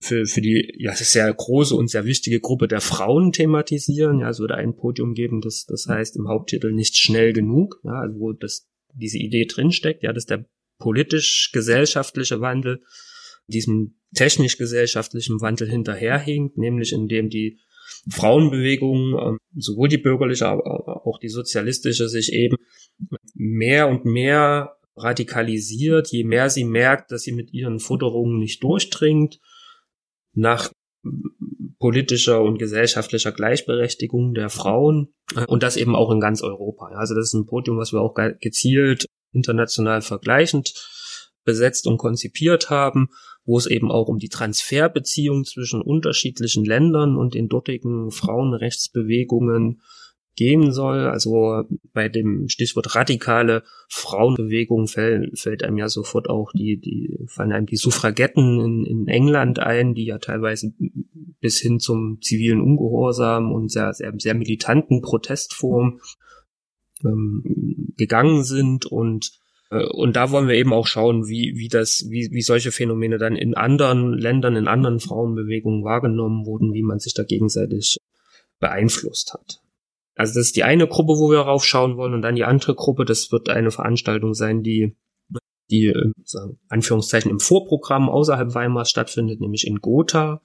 [0.00, 4.20] für, für die ja sehr große und sehr wichtige Gruppe der Frauen thematisieren.
[4.20, 8.00] Ja, es würde ein Podium geben, das, das heißt im Haupttitel nicht schnell genug, ja,
[8.00, 10.44] also wo das, diese Idee drinsteckt, ja, dass der
[10.78, 12.82] politisch-gesellschaftliche Wandel
[13.48, 17.58] diesem technisch-gesellschaftlichen Wandel hinterherhinkt, nämlich indem die
[18.10, 22.56] Frauenbewegung, ähm, sowohl die bürgerliche, aber auch die sozialistische, sich eben
[23.34, 29.38] mehr und mehr radikalisiert, je mehr sie merkt, dass sie mit ihren Forderungen nicht durchdringt,
[30.32, 30.70] nach
[31.78, 35.14] politischer und gesellschaftlicher Gleichberechtigung der Frauen
[35.46, 36.86] und das eben auch in ganz Europa.
[36.94, 40.74] Also das ist ein Podium, was wir auch gezielt international vergleichend
[41.44, 43.08] besetzt und konzipiert haben,
[43.48, 49.80] wo es eben auch um die Transferbeziehung zwischen unterschiedlichen Ländern und den dortigen Frauenrechtsbewegungen
[50.36, 51.06] gehen soll.
[51.06, 57.52] Also bei dem Stichwort radikale Frauenbewegung fällt, fällt einem ja sofort auch die, die, fallen
[57.52, 60.74] einem die Suffragetten in, in England ein, die ja teilweise
[61.40, 66.02] bis hin zum zivilen Ungehorsam und sehr, sehr, sehr militanten Protestform
[67.02, 72.28] ähm, gegangen sind und und da wollen wir eben auch schauen, wie, wie das, wie,
[72.32, 77.14] wie solche Phänomene dann in anderen Ländern, in anderen Frauenbewegungen wahrgenommen wurden, wie man sich
[77.14, 77.98] da gegenseitig
[78.60, 79.60] beeinflusst hat.
[80.14, 83.04] Also das ist die eine Gruppe, wo wir raufschauen wollen und dann die andere Gruppe,
[83.04, 84.96] das wird eine Veranstaltung sein, die
[85.70, 90.42] die äh, sagen, Anführungszeichen im Vorprogramm außerhalb Weimars stattfindet, nämlich in Gotha.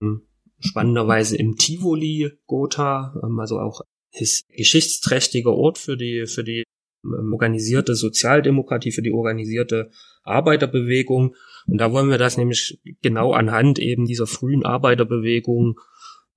[0.00, 0.22] Hm,
[0.58, 3.80] spannenderweise im Tivoli Gotha, ähm, also auch
[4.12, 6.64] ist geschichtsträchtiger Ort für die für die
[7.04, 9.90] organisierte Sozialdemokratie, für die organisierte
[10.22, 11.34] Arbeiterbewegung.
[11.66, 15.78] Und da wollen wir das nämlich genau anhand eben dieser frühen Arbeiterbewegung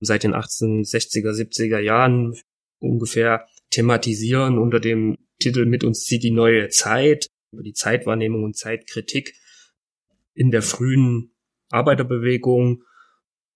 [0.00, 2.36] seit den 1860er, 70er Jahren
[2.78, 8.56] ungefähr thematisieren unter dem Titel Mit uns zieht die neue Zeit, über die Zeitwahrnehmung und
[8.56, 9.34] Zeitkritik
[10.34, 11.32] in der frühen
[11.70, 12.84] Arbeiterbewegung,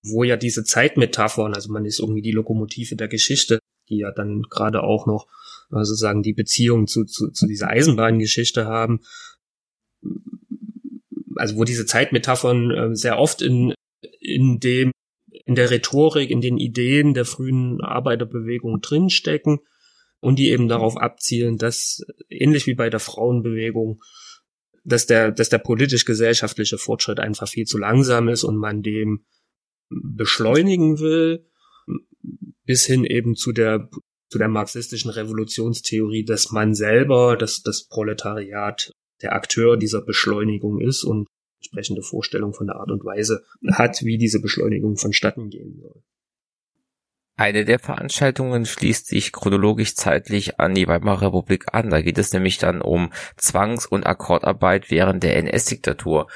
[0.03, 4.43] wo ja diese Zeitmetaphern, also man ist irgendwie die Lokomotive der Geschichte, die ja dann
[4.43, 5.27] gerade auch noch
[5.71, 9.01] sozusagen die Beziehung zu, zu, zu dieser Eisenbahngeschichte haben,
[11.35, 13.75] also wo diese Zeitmetaphern äh, sehr oft in,
[14.21, 14.93] in dem
[15.45, 19.61] in der Rhetorik, in den Ideen der frühen Arbeiterbewegung drinstecken
[20.21, 24.03] und die eben darauf abzielen, dass ähnlich wie bei der Frauenbewegung,
[24.83, 29.25] dass der, dass der politisch-gesellschaftliche Fortschritt einfach viel zu langsam ist und man dem
[29.89, 31.47] beschleunigen will,
[32.65, 33.89] bis hin eben zu der,
[34.29, 41.05] zu der marxistischen Revolutionstheorie, dass man selber, dass das Proletariat der Akteur dieser Beschleunigung ist
[41.05, 41.27] und
[41.61, 46.03] entsprechende Vorstellung von der Art und Weise hat, wie diese Beschleunigung vonstatten gehen soll.
[47.39, 51.91] Eine der Veranstaltungen schließt sich chronologisch zeitlich an die Weimarer Republik an.
[51.91, 56.29] Da geht es nämlich dann um Zwangs- und Akkordarbeit während der NS-Diktatur.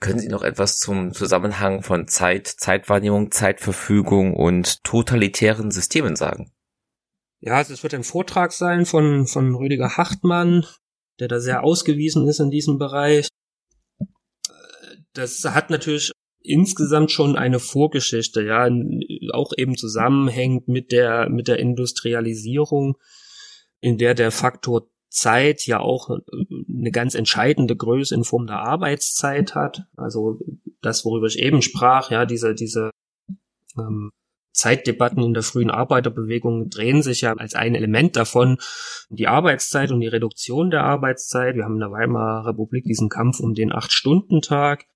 [0.00, 6.50] Können Sie noch etwas zum Zusammenhang von Zeit, Zeitwahrnehmung, Zeitverfügung und totalitären Systemen sagen?
[7.40, 10.66] Ja, also es wird ein Vortrag sein von, von Rüdiger Hartmann,
[11.18, 13.28] der da sehr ausgewiesen ist in diesem Bereich
[15.12, 18.68] das hat natürlich insgesamt schon eine Vorgeschichte, ja,
[19.32, 22.96] auch eben zusammenhängt mit der, mit der Industrialisierung,
[23.80, 29.54] in der der Faktor Zeit ja auch eine ganz entscheidende Größe in Form der Arbeitszeit
[29.54, 29.82] hat.
[29.96, 30.38] Also
[30.82, 32.90] das, worüber ich eben sprach, ja, diese, diese
[33.76, 34.10] ähm,
[34.52, 38.58] Zeitdebatten in der frühen Arbeiterbewegung drehen sich ja als ein Element davon
[39.08, 41.54] die Arbeitszeit und die Reduktion der Arbeitszeit.
[41.54, 44.86] Wir haben in der Weimarer Republik diesen Kampf um den Acht-Stunden-Tag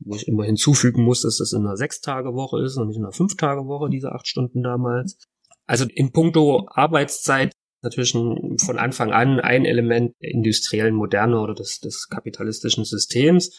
[0.00, 3.12] wo ich immer hinzufügen muss, dass das in einer Sechs-Tage-Woche ist und nicht in einer
[3.12, 5.18] Fünf-Tage-Woche, diese acht Stunden damals.
[5.66, 11.80] Also in puncto Arbeitszeit natürlich von Anfang an ein Element der industriellen Moderne oder des,
[11.80, 13.56] des kapitalistischen Systems.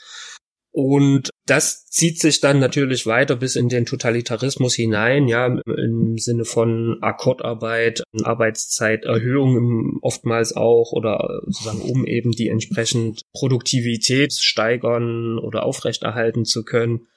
[0.74, 6.46] Und das zieht sich dann natürlich weiter bis in den Totalitarismus hinein, ja, im Sinne
[6.46, 16.46] von Akkordarbeit, Arbeitszeiterhöhung oftmals auch oder sozusagen um eben die entsprechend Produktivität steigern oder aufrechterhalten
[16.46, 17.08] zu können.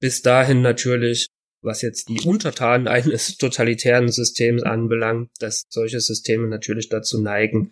[0.00, 1.28] Bis dahin natürlich,
[1.60, 7.70] was jetzt die Untertanen eines totalitären Systems anbelangt, dass solche Systeme natürlich dazu neigen,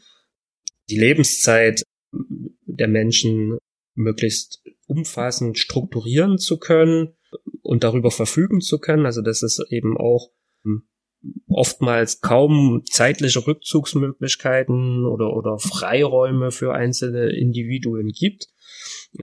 [0.88, 3.59] die Lebenszeit der Menschen
[3.94, 7.14] möglichst umfassend strukturieren zu können
[7.62, 9.07] und darüber verfügen zu können.
[9.07, 10.31] Also das ist eben auch
[10.62, 10.83] hm,
[11.48, 18.46] oftmals kaum zeitliche Rückzugsmöglichkeiten oder, oder Freiräume für einzelne Individuen gibt.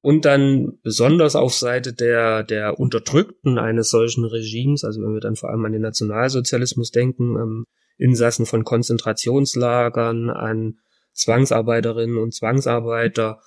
[0.01, 5.35] Und dann besonders auf Seite der, der Unterdrückten eines solchen Regimes, also wenn wir dann
[5.35, 7.65] vor allem an den Nationalsozialismus denken, ähm,
[7.97, 10.77] Insassen von Konzentrationslagern, an
[11.13, 13.41] Zwangsarbeiterinnen und Zwangsarbeiter,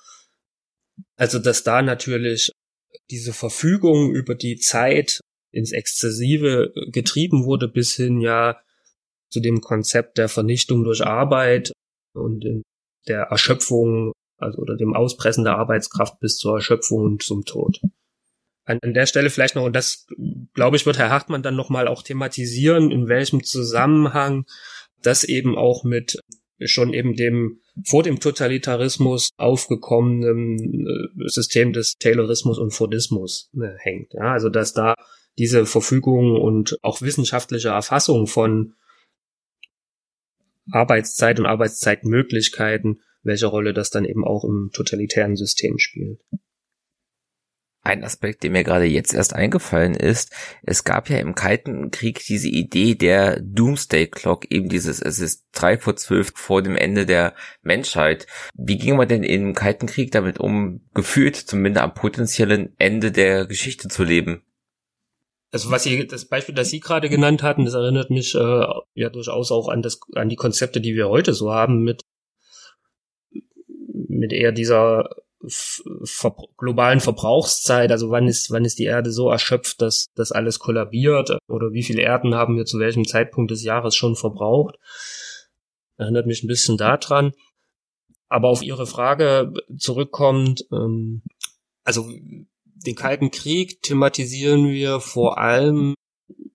[1.21, 2.51] also dass da natürlich
[3.11, 5.19] diese Verfügung über die Zeit
[5.51, 8.59] ins Exzessive getrieben wurde, bis hin ja
[9.29, 11.73] zu dem Konzept der Vernichtung durch Arbeit
[12.15, 12.63] und
[13.07, 17.79] der Erschöpfung also oder dem Auspressen der Arbeitskraft bis zur Erschöpfung und zum Tod.
[18.65, 20.07] An, an der Stelle vielleicht noch, und das
[20.55, 24.47] glaube ich, wird Herr Hartmann dann nochmal auch thematisieren, in welchem Zusammenhang
[25.03, 26.19] das eben auch mit
[26.65, 34.13] schon eben dem vor dem Totalitarismus aufgekommenen äh, System des Taylorismus und Fordismus ne, hängt.
[34.13, 34.95] Ja, also dass da
[35.37, 38.73] diese Verfügung und auch wissenschaftliche Erfassung von
[40.71, 46.21] Arbeitszeit und Arbeitszeitmöglichkeiten, welche Rolle das dann eben auch im totalitären System spielt.
[47.83, 52.23] Ein Aspekt, der mir gerade jetzt erst eingefallen ist, es gab ja im Kalten Krieg
[52.27, 57.07] diese Idee der Doomsday Clock, eben dieses, es ist drei vor zwölf vor dem Ende
[57.07, 58.27] der Menschheit.
[58.53, 63.47] Wie ging man denn im Kalten Krieg damit um, gefühlt zumindest am potenziellen Ende der
[63.47, 64.43] Geschichte zu leben?
[65.51, 69.09] Also was Sie, das Beispiel, das Sie gerade genannt hatten, das erinnert mich äh, ja
[69.09, 72.03] durchaus auch an das, an die Konzepte, die wir heute so haben mit
[74.21, 75.09] mit eher dieser
[76.57, 81.37] globalen Verbrauchszeit, also wann ist, wann ist die Erde so erschöpft, dass das alles kollabiert
[81.47, 84.75] oder wie viele Erden haben wir zu welchem Zeitpunkt des Jahres schon verbraucht.
[85.97, 87.33] Erinnert mich ein bisschen daran.
[88.29, 91.21] Aber auf Ihre Frage zurückkommt, ähm,
[91.83, 92.09] also
[92.63, 95.95] den Kalten Krieg thematisieren wir vor allem,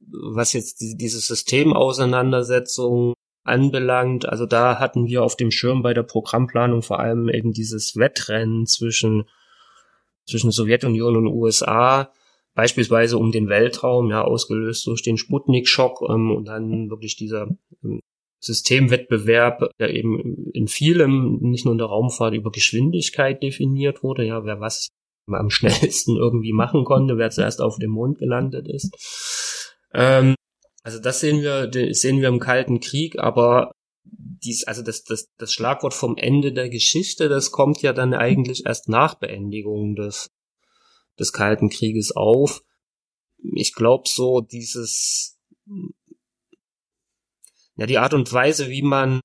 [0.01, 3.15] was jetzt die, diese Systemauseinandersetzung
[3.49, 4.29] anbelangt.
[4.29, 8.67] Also da hatten wir auf dem Schirm bei der Programmplanung vor allem eben dieses Wettrennen
[8.67, 9.25] zwischen,
[10.27, 12.13] zwischen Sowjetunion und USA,
[12.55, 17.49] beispielsweise um den Weltraum, ja, ausgelöst durch den Sputnik-Schock ähm, und dann wirklich dieser
[17.85, 18.01] ähm,
[18.41, 24.45] Systemwettbewerb, der eben in vielem, nicht nur in der Raumfahrt, über Geschwindigkeit definiert wurde, ja,
[24.45, 24.89] wer was
[25.29, 29.87] am schnellsten irgendwie machen konnte, wer zuerst auf dem Mond gelandet ist.
[29.93, 30.35] Ähm,
[30.87, 33.73] also das sehen wir, das sehen wir im Kalten Krieg, aber
[34.05, 38.67] dies, also das, das, das Schlagwort vom Ende der Geschichte, das kommt ja dann eigentlich
[38.67, 40.31] erst nach Beendigung des,
[41.19, 42.63] des Kalten Krieges auf.
[43.57, 45.41] Ich glaube so dieses,
[47.75, 49.21] ja, die Art und Weise, wie man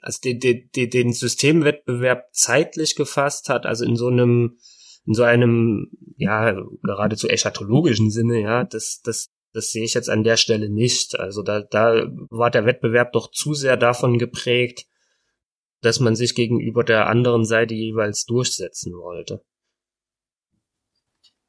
[0.00, 0.40] also den,
[0.74, 4.56] den, den Systemwettbewerb zeitlich gefasst hat, also in so einem,
[5.04, 10.24] in so einem, ja, geradezu eschatologischen Sinne, ja, das, das, das sehe ich jetzt an
[10.24, 11.18] der Stelle nicht.
[11.18, 14.86] Also da, da war der Wettbewerb doch zu sehr davon geprägt,
[15.80, 19.42] dass man sich gegenüber der anderen Seite jeweils durchsetzen wollte.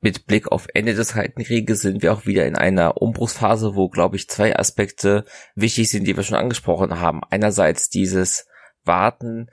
[0.01, 3.89] Mit Blick auf Ende des Kalten Krieges sind wir auch wieder in einer Umbruchsphase, wo,
[3.89, 7.21] glaube ich, zwei Aspekte wichtig sind, die wir schon angesprochen haben.
[7.29, 8.47] Einerseits dieses
[8.83, 9.49] Warten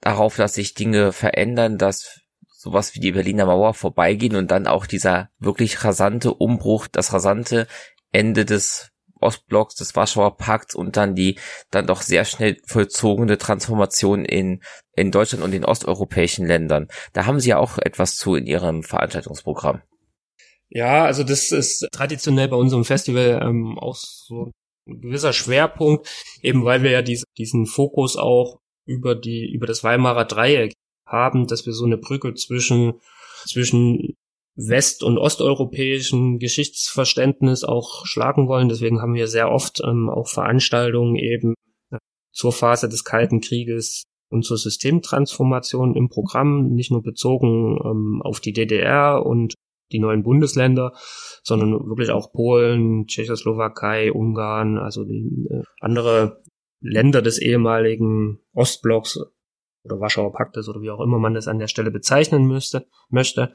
[0.00, 2.20] darauf, dass sich Dinge verändern, dass
[2.58, 7.68] sowas wie die Berliner Mauer vorbeigehen und dann auch dieser wirklich rasante Umbruch, das rasante
[8.10, 8.90] Ende des
[9.20, 11.38] Ostblocks, des Warschauer Pakts und dann die
[11.70, 14.60] dann doch sehr schnell vollzogene Transformation in,
[14.96, 16.88] in Deutschland und den osteuropäischen Ländern.
[17.12, 19.82] Da haben Sie ja auch etwas zu in Ihrem Veranstaltungsprogramm.
[20.68, 24.50] Ja, also das ist traditionell bei unserem Festival ähm, auch so
[24.86, 26.08] ein gewisser Schwerpunkt,
[26.42, 30.74] eben weil wir ja diese, diesen Fokus auch über die, über das Weimarer Dreieck
[31.08, 32.94] haben, dass wir so eine Brücke zwischen,
[33.46, 34.14] zwischen
[34.54, 38.68] west- und osteuropäischen Geschichtsverständnis auch schlagen wollen.
[38.68, 41.54] Deswegen haben wir sehr oft ähm, auch Veranstaltungen eben
[42.32, 48.40] zur Phase des Kalten Krieges und zur Systemtransformation im Programm, nicht nur bezogen ähm, auf
[48.40, 49.54] die DDR und
[49.90, 50.92] die neuen Bundesländer,
[51.42, 56.42] sondern wirklich auch Polen, Tschechoslowakei, Ungarn, also die, äh, andere
[56.80, 59.18] Länder des ehemaligen Ostblocks
[59.90, 63.52] oder Warschauer Paktes oder wie auch immer man das an der Stelle bezeichnen müsste, möchte.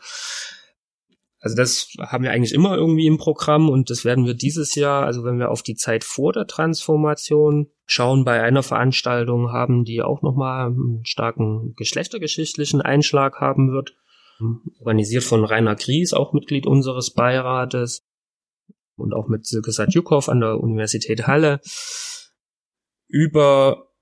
[1.40, 5.06] Also das haben wir eigentlich immer irgendwie im Programm und das werden wir dieses Jahr,
[5.06, 10.02] also wenn wir auf die Zeit vor der Transformation schauen, bei einer Veranstaltung haben, die
[10.02, 13.94] auch nochmal einen starken geschlechtergeschichtlichen Einschlag haben wird.
[14.80, 18.06] Organisiert von Rainer Gries, auch Mitglied unseres Beirates
[18.96, 21.60] und auch mit Silke Sadjukow an der Universität Halle
[23.10, 23.93] über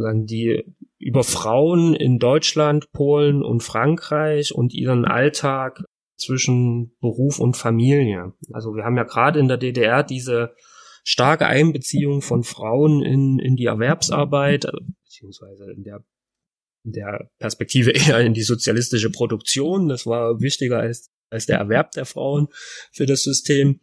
[0.00, 0.64] sagen die
[0.98, 5.84] über Frauen in Deutschland, Polen und Frankreich und ihren Alltag
[6.16, 8.32] zwischen Beruf und Familie.
[8.52, 10.54] Also wir haben ja gerade in der DDR diese
[11.04, 14.72] starke Einbeziehung von Frauen in, in die Erwerbsarbeit, äh,
[15.04, 16.04] beziehungsweise in der,
[16.84, 19.88] in der Perspektive eher in die sozialistische Produktion.
[19.88, 22.48] Das war wichtiger als, als der Erwerb der Frauen
[22.92, 23.80] für das System.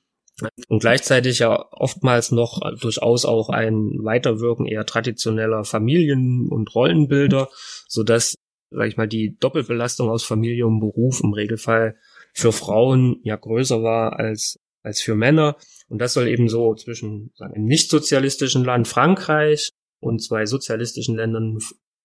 [0.67, 7.49] Und gleichzeitig ja oftmals noch durchaus auch ein Weiterwirken eher traditioneller Familien- und Rollenbilder,
[7.87, 8.35] so dass,
[8.69, 11.95] sag ich mal, die Doppelbelastung aus Familie und Beruf im Regelfall
[12.33, 15.55] für Frauen ja größer war als, als für Männer.
[15.87, 19.69] Und das soll eben so zwischen sagen, einem nicht-sozialistischen Land Frankreich
[19.99, 21.59] und zwei sozialistischen Ländern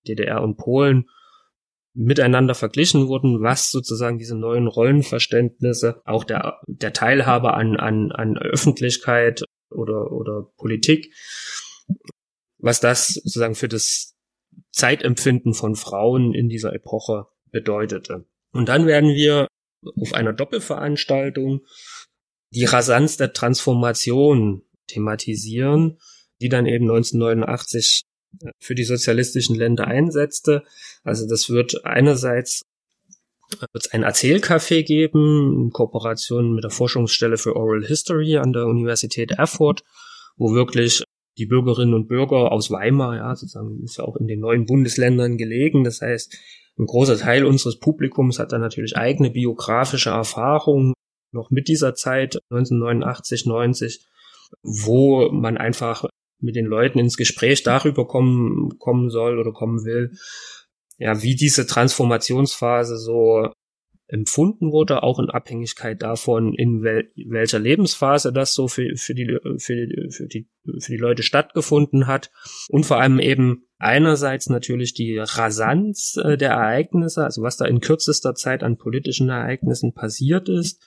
[0.07, 1.07] DDR und Polen
[1.95, 8.39] miteinander verglichen wurden, was sozusagen diese neuen Rollenverständnisse auch der, der Teilhabe an, an, an
[8.39, 11.13] Öffentlichkeit oder, oder Politik,
[12.59, 14.17] was das sozusagen für das
[14.73, 18.27] Zeitempfinden von Frauen in dieser Epoche bedeutete.
[18.53, 19.49] Und dann werden wir
[20.01, 21.65] auf einer Doppelveranstaltung
[22.53, 25.99] die Rasanz der Transformation thematisieren,
[26.41, 28.03] die dann eben 1989
[28.59, 30.63] für die sozialistischen Länder einsetzte.
[31.05, 32.63] Also das wird einerseits
[33.59, 38.67] wird es ein Erzählcafé geben in Kooperation mit der Forschungsstelle für Oral History an der
[38.67, 39.83] Universität Erfurt,
[40.37, 41.03] wo wirklich
[41.37, 45.37] die Bürgerinnen und Bürger aus Weimar, ja, sozusagen ist ja auch in den neuen Bundesländern
[45.37, 45.85] gelegen.
[45.85, 46.37] Das heißt,
[46.79, 50.95] ein großer Teil unseres Publikums hat dann natürlich eigene biografische Erfahrungen
[51.33, 54.07] noch mit dieser Zeit 1989, 90,
[54.63, 56.05] wo man einfach
[56.41, 60.13] mit den Leuten ins Gespräch darüber kommen, kommen soll oder kommen will,
[60.99, 63.49] ja, wie diese Transformationsphase so
[64.11, 69.39] empfunden wurde, auch in Abhängigkeit davon, in wel welcher Lebensphase das so für, für, die,
[69.59, 70.49] für, die, für, die,
[70.81, 72.31] für die Leute stattgefunden hat.
[72.69, 77.81] Und vor allem eben einerseits natürlich die Rasanz äh, der Ereignisse, also was da in
[77.81, 80.83] kürzester Zeit an politischen Ereignissen passiert ist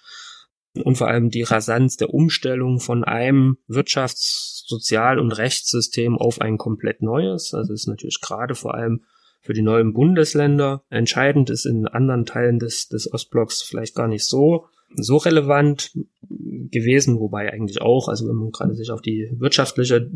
[0.84, 6.58] und vor allem die Rasanz der Umstellung von einem Wirtschafts-, Sozial- und Rechtssystem auf ein
[6.58, 7.54] komplett neues.
[7.54, 9.04] Also ist natürlich gerade vor allem
[9.42, 14.26] für die neuen Bundesländer entscheidend, ist in anderen Teilen des, des Ostblocks vielleicht gar nicht
[14.26, 15.92] so, so relevant
[16.30, 20.10] gewesen, wobei eigentlich auch, also wenn man gerade sich auf die wirtschaftliche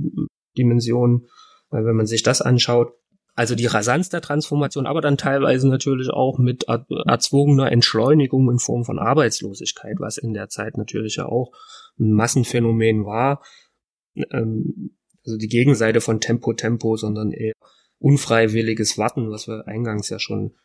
[0.57, 1.27] Dimension,
[1.71, 2.93] äh, wenn man sich das anschaut,
[3.37, 8.83] also die Rasanz der Transformation, aber dann teilweise natürlich auch mit erzwungener Entschleunigung in Form
[8.83, 11.51] von Arbeitslosigkeit, was in der Zeit natürlich ja auch
[11.99, 13.43] ein Massenphänomen war.
[14.31, 17.53] Ähm, also die Gegenseite von Tempo Tempo, sondern eher
[17.99, 20.55] unfreiwilliges Warten, was wir eingangs ja schon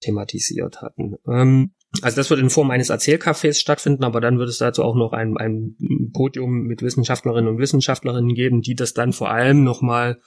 [0.00, 1.14] thematisiert hatten.
[1.28, 4.96] Ähm, also das wird in Form eines Erzählcafés stattfinden, aber dann wird es dazu auch
[4.96, 5.76] noch ein, ein
[6.12, 10.20] Podium mit Wissenschaftlerinnen und Wissenschaftlerinnen geben, die das dann vor allem nochmal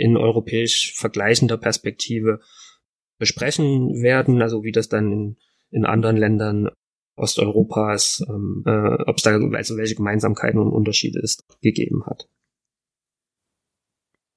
[0.00, 2.40] in europäisch vergleichender Perspektive
[3.18, 5.36] besprechen werden, also wie das dann in,
[5.70, 6.70] in anderen Ländern
[7.16, 12.28] Osteuropas, ähm, äh, ob es da also welche Gemeinsamkeiten und Unterschiede es gegeben hat.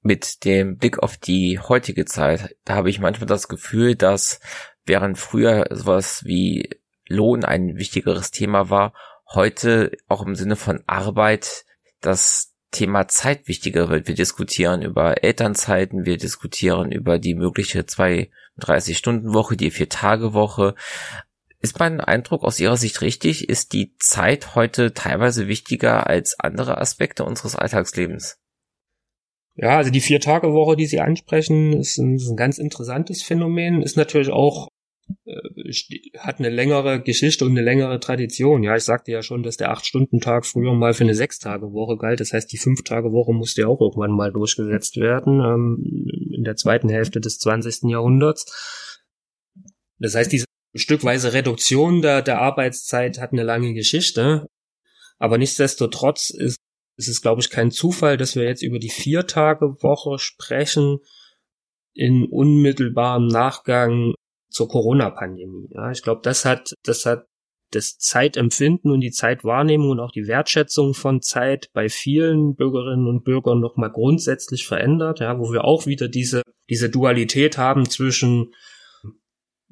[0.01, 4.41] Mit dem Blick auf die heutige Zeit, da habe ich manchmal das Gefühl, dass
[4.85, 6.69] während früher sowas wie
[7.07, 8.93] Lohn ein wichtigeres Thema war,
[9.33, 11.63] heute auch im Sinne von Arbeit
[12.01, 14.09] das Thema Zeit wichtiger wird.
[14.09, 20.75] Wir diskutieren über Elternzeiten, wir diskutieren über die mögliche 32-Stunden-Woche, die Vier-Tage-Woche.
[21.61, 23.47] Ist mein Eindruck aus Ihrer Sicht richtig?
[23.47, 28.37] Ist die Zeit heute teilweise wichtiger als andere Aspekte unseres Alltagslebens?
[29.55, 33.95] Ja, also die Vier-Tage-Woche, die Sie ansprechen, ist ein, ist ein ganz interessantes Phänomen, ist
[33.95, 34.67] natürlich auch
[36.17, 38.63] hat eine längere Geschichte und eine längere Tradition.
[38.63, 42.19] Ja, ich sagte ja schon, dass der Acht-Stunden-Tag früher mal für eine Sechs-Tage-Woche galt.
[42.19, 46.89] Das heißt, die Fünf-Tage-Woche musste ja auch irgendwann mal durchgesetzt werden, ähm, in der zweiten
[46.89, 47.89] Hälfte des 20.
[47.89, 49.03] Jahrhunderts.
[49.99, 50.45] Das heißt, diese
[50.75, 54.47] stückweise Reduktion der, der Arbeitszeit hat eine lange Geschichte.
[55.19, 56.57] Aber nichtsdestotrotz ist,
[56.97, 60.99] ist es, glaube ich, kein Zufall, dass wir jetzt über die Vier-Tage-Woche sprechen
[61.93, 64.13] in unmittelbarem Nachgang
[64.53, 65.69] zur Corona-Pandemie.
[65.71, 67.25] Ja, ich glaube, das hat, das hat
[67.71, 73.23] das Zeitempfinden und die Zeitwahrnehmung und auch die Wertschätzung von Zeit bei vielen Bürgerinnen und
[73.23, 78.53] Bürgern nochmal grundsätzlich verändert, ja, wo wir auch wieder diese, diese Dualität haben zwischen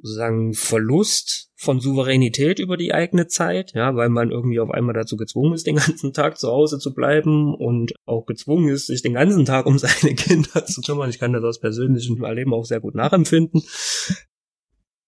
[0.01, 5.15] sozusagen Verlust von Souveränität über die eigene Zeit, ja, weil man irgendwie auf einmal dazu
[5.15, 9.13] gezwungen ist, den ganzen Tag zu Hause zu bleiben und auch gezwungen ist, sich den
[9.13, 11.11] ganzen Tag um seine Kinder zu kümmern.
[11.11, 13.61] Ich kann das aus persönlichem Erleben auch sehr gut nachempfinden.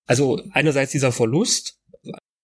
[0.06, 1.80] Also einerseits dieser Verlust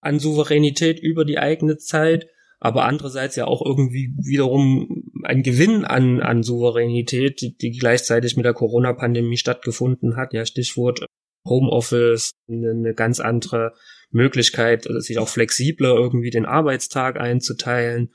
[0.02, 2.28] an Souveränität über die eigene Zeit,
[2.60, 8.46] aber andererseits ja auch irgendwie wiederum ein Gewinn an, an Souveränität, die, die gleichzeitig mit
[8.46, 10.34] der Corona-Pandemie stattgefunden hat.
[10.34, 11.06] Ja, Stichwort
[11.46, 13.74] Homeoffice, eine, ganz andere
[14.12, 18.14] Möglichkeit, sich auch flexibler irgendwie den Arbeitstag einzuteilen.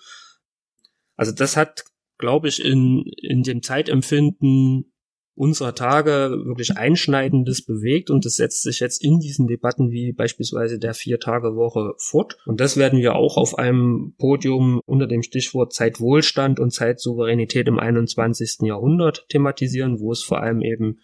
[1.17, 1.85] Also das hat,
[2.19, 4.93] glaube ich, in, in dem Zeitempfinden
[5.35, 10.79] unserer Tage wirklich Einschneidendes bewegt und das setzt sich jetzt in diesen Debatten wie beispielsweise
[10.79, 12.37] der Vier-Tage-Woche fort.
[12.47, 17.81] Und das werden wir auch auf einem Podium unter dem Stichwort Zeitwohlstand und Zeitsouveränität im
[17.81, 18.59] 21.
[18.63, 21.01] Jahrhundert thematisieren, wo es vor allem eben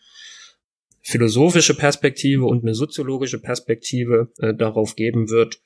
[1.03, 5.61] philosophische Perspektive und eine soziologische Perspektive äh, darauf geben wird,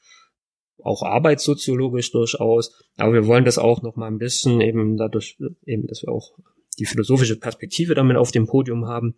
[0.83, 2.83] auch arbeitssoziologisch durchaus.
[2.97, 5.37] Aber wir wollen das auch noch mal ein bisschen eben dadurch,
[5.67, 6.33] eben, dass wir auch
[6.77, 9.15] die philosophische Perspektive damit auf dem Podium haben,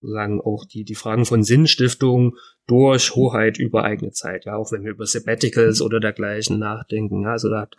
[0.00, 4.84] sozusagen auch die, die Fragen von Sinnstiftung durch Hoheit über eigene Zeit, ja, auch wenn
[4.84, 7.76] wir über Sabbaticals oder dergleichen nachdenken, ja, also da hat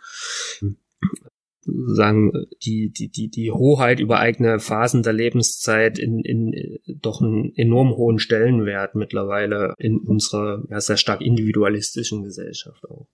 [1.68, 2.32] sagen
[2.64, 7.96] die die die die Hoheit über eigene Phasen der Lebenszeit in in doch einen enorm
[7.96, 13.08] hohen Stellenwert mittlerweile in unserer ja, sehr stark individualistischen Gesellschaft auch.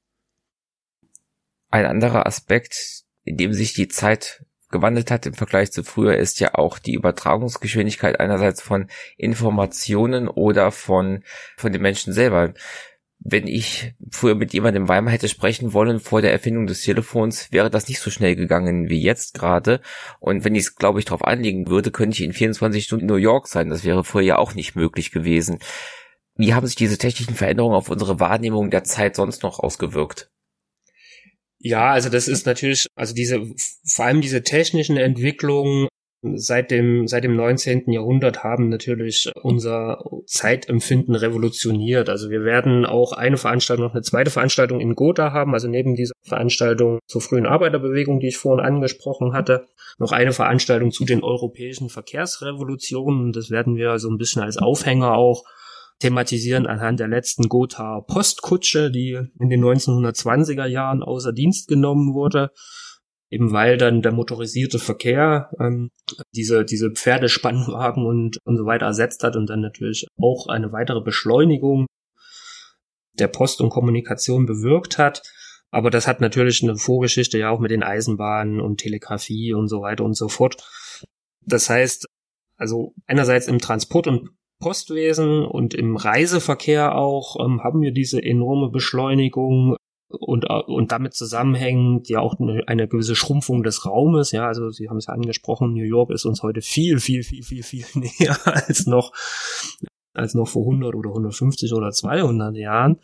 [1.71, 6.41] Ein anderer Aspekt, in dem sich die Zeit gewandelt hat im Vergleich zu früher, ist
[6.41, 11.23] ja auch die Übertragungsgeschwindigkeit einerseits von Informationen oder von,
[11.57, 12.55] von den Menschen selber.
[13.25, 17.71] Wenn ich früher mit jemandem Weimar hätte sprechen wollen vor der Erfindung des Telefons, wäre
[17.71, 19.81] das nicht so schnell gegangen wie jetzt gerade.
[20.19, 23.15] Und wenn ich es, glaube ich, darauf anlegen würde, könnte ich in 24 Stunden New
[23.15, 23.71] York sein.
[23.71, 25.61] Das wäre früher ja auch nicht möglich gewesen.
[26.35, 30.33] Wie haben sich diese technischen Veränderungen auf unsere Wahrnehmung der Zeit sonst noch ausgewirkt?
[31.65, 33.41] Ja, also das ist natürlich, also diese,
[33.85, 35.87] vor allem diese technischen Entwicklungen
[36.35, 37.91] seit dem, seit dem 19.
[37.91, 42.09] Jahrhundert haben natürlich unser Zeitempfinden revolutioniert.
[42.09, 45.95] Also wir werden auch eine Veranstaltung, noch eine zweite Veranstaltung in Gotha haben, also neben
[45.95, 49.67] dieser Veranstaltung zur frühen Arbeiterbewegung, die ich vorhin angesprochen hatte,
[49.99, 53.33] noch eine Veranstaltung zu den europäischen Verkehrsrevolutionen.
[53.33, 55.45] Das werden wir so ein bisschen als Aufhänger auch
[56.03, 62.51] thematisieren anhand der letzten Gotha Postkutsche, die in den 1920er Jahren außer Dienst genommen wurde,
[63.31, 65.91] eben weil dann der motorisierte Verkehr ähm,
[66.35, 71.01] diese diese Pferdespannwagen und und so weiter ersetzt hat und dann natürlich auch eine weitere
[71.01, 71.87] Beschleunigung
[73.15, 75.23] der Post und Kommunikation bewirkt hat.
[75.71, 79.83] Aber das hat natürlich eine Vorgeschichte ja auch mit den Eisenbahnen und Telegrafie und so
[79.83, 80.57] weiter und so fort.
[81.47, 82.07] Das heißt,
[82.57, 84.31] also einerseits im Transport- und
[84.63, 89.77] Postwesen und im Reiseverkehr auch ähm, haben wir diese enorme Beschleunigung
[90.09, 94.33] und, äh, und damit zusammenhängend ja auch eine, eine gewisse Schrumpfung des Raumes.
[94.33, 97.43] Ja, also Sie haben es ja angesprochen, New York ist uns heute viel, viel, viel,
[97.43, 99.13] viel, viel näher als noch,
[100.15, 102.99] als noch vor 100 oder 150 oder 200 Jahren.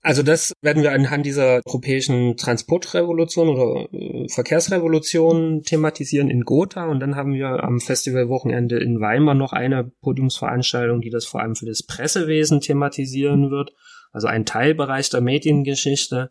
[0.00, 6.86] Also das werden wir anhand dieser europäischen Transportrevolution oder äh, Verkehrsrevolution thematisieren in Gotha.
[6.86, 11.56] Und dann haben wir am Festivalwochenende in Weimar noch eine Podiumsveranstaltung, die das vor allem
[11.56, 13.72] für das Pressewesen thematisieren wird,
[14.12, 16.30] also ein Teilbereich der Mediengeschichte.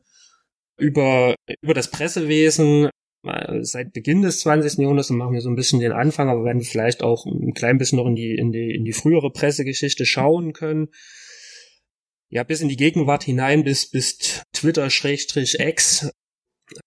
[0.79, 2.89] Über über das Pressewesen
[3.23, 4.77] äh, seit Beginn des 20.
[4.77, 7.79] Jahrhunderts und machen wir so ein bisschen den Anfang, aber werden vielleicht auch ein klein
[7.79, 10.89] bisschen noch in die in die in die frühere Pressegeschichte schauen können
[12.29, 16.11] ja, bis in die Gegenwart hinein, bis, bis Twitter-X,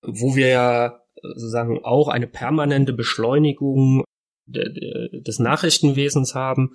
[0.03, 4.05] wo wir ja sozusagen auch eine permanente Beschleunigung
[4.47, 6.71] des Nachrichtenwesens haben.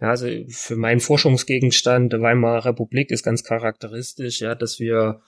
[0.00, 5.22] Ja, also für meinen Forschungsgegenstand der Weimarer Republik ist ganz charakteristisch, ja, dass wir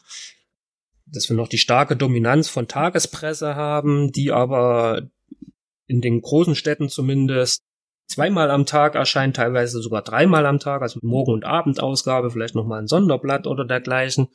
[1.07, 5.03] dass wir noch die starke Dominanz von Tagespresse haben, die aber
[5.87, 7.63] in den großen Städten zumindest
[8.07, 12.81] zweimal am Tag erscheint, teilweise sogar dreimal am Tag, also Morgen- und Abendausgabe, vielleicht nochmal
[12.81, 14.29] ein Sonderblatt oder dergleichen.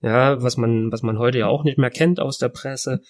[0.00, 3.00] Ja, was man, was man heute ja auch nicht mehr kennt aus der Presse.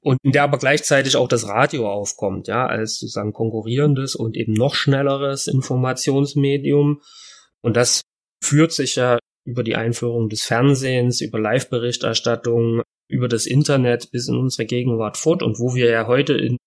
[0.00, 4.52] Und in der aber gleichzeitig auch das Radio aufkommt, ja, als sozusagen konkurrierendes und eben
[4.52, 7.00] noch schnelleres Informationsmedium.
[7.62, 8.02] Und das
[8.42, 14.36] führt sich ja über die Einführung des Fernsehens, über Live-Berichterstattung, über das Internet bis in
[14.36, 16.58] unsere Gegenwart fort und wo wir ja heute in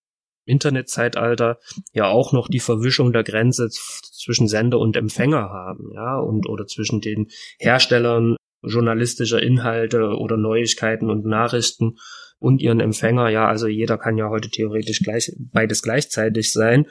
[0.47, 1.59] Internetzeitalter
[1.93, 6.65] ja auch noch die Verwischung der Grenze zwischen Sender und Empfänger haben, ja, und oder
[6.65, 7.27] zwischen den
[7.59, 11.97] Herstellern journalistischer Inhalte oder Neuigkeiten und Nachrichten
[12.39, 16.87] und ihren Empfänger, ja, also jeder kann ja heute theoretisch gleich beides gleichzeitig sein.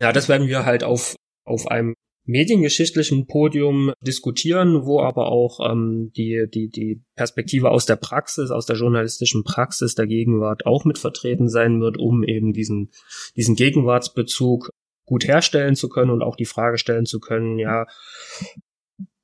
[0.00, 1.14] Ja, das werden wir halt auf
[1.44, 1.94] auf einem
[2.30, 8.66] mediengeschichtlichen Podium diskutieren, wo aber auch ähm, die, die, die Perspektive aus der Praxis, aus
[8.66, 12.90] der journalistischen Praxis der Gegenwart auch mit vertreten sein wird, um eben diesen,
[13.36, 14.70] diesen Gegenwartsbezug
[15.04, 17.86] gut herstellen zu können und auch die Frage stellen zu können, ja,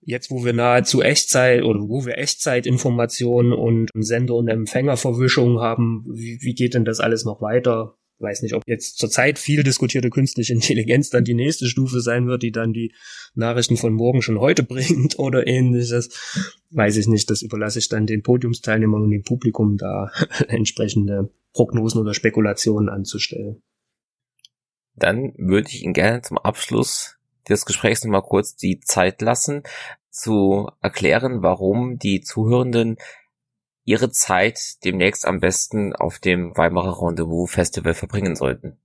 [0.01, 6.39] jetzt wo wir nahezu Echtzeit oder wo wir Echtzeitinformationen und Sender- und Empfängerverwischung haben, wie,
[6.41, 7.97] wie geht denn das alles noch weiter?
[8.19, 12.43] Weiß nicht, ob jetzt zurzeit viel diskutierte künstliche Intelligenz dann die nächste Stufe sein wird,
[12.43, 12.95] die dann die
[13.35, 16.09] Nachrichten von morgen schon heute bringt oder ähnliches.
[16.71, 17.31] Weiß ich nicht.
[17.31, 20.11] Das überlasse ich dann den Podiumsteilnehmern und dem Publikum da
[20.49, 23.63] entsprechende Prognosen oder Spekulationen anzustellen.
[24.95, 27.17] Dann würde ich Ihnen gerne zum Abschluss
[27.49, 29.63] des Gesprächs nochmal kurz die Zeit lassen,
[30.11, 32.97] zu erklären, warum die Zuhörenden
[33.87, 38.77] ihre Zeit demnächst am besten auf dem Weimarer Rendezvous Festival verbringen sollten.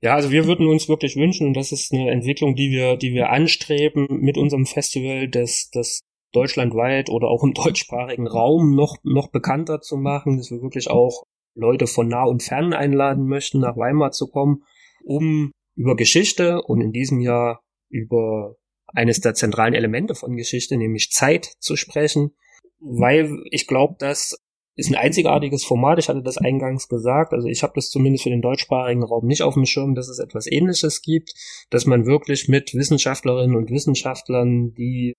[0.00, 3.12] Ja, also wir würden uns wirklich wünschen, und das ist eine Entwicklung, die wir, die
[3.12, 6.00] wir anstreben mit unserem Festival, dass das
[6.32, 11.24] deutschlandweit oder auch im deutschsprachigen Raum noch, noch bekannter zu machen, dass wir wirklich auch
[11.54, 14.62] Leute von nah und fern einladen möchten, nach Weimar zu kommen,
[15.04, 18.54] um über Geschichte und in diesem Jahr über
[18.86, 22.32] eines der zentralen Elemente von Geschichte, nämlich Zeit zu sprechen,
[22.80, 24.36] weil ich glaube, das
[24.76, 25.98] ist ein einzigartiges Format.
[25.98, 27.32] Ich hatte das eingangs gesagt.
[27.32, 30.18] Also ich habe das zumindest für den deutschsprachigen Raum nicht auf dem Schirm, dass es
[30.18, 31.34] etwas Ähnliches gibt,
[31.70, 35.14] dass man wirklich mit Wissenschaftlerinnen und Wissenschaftlern, die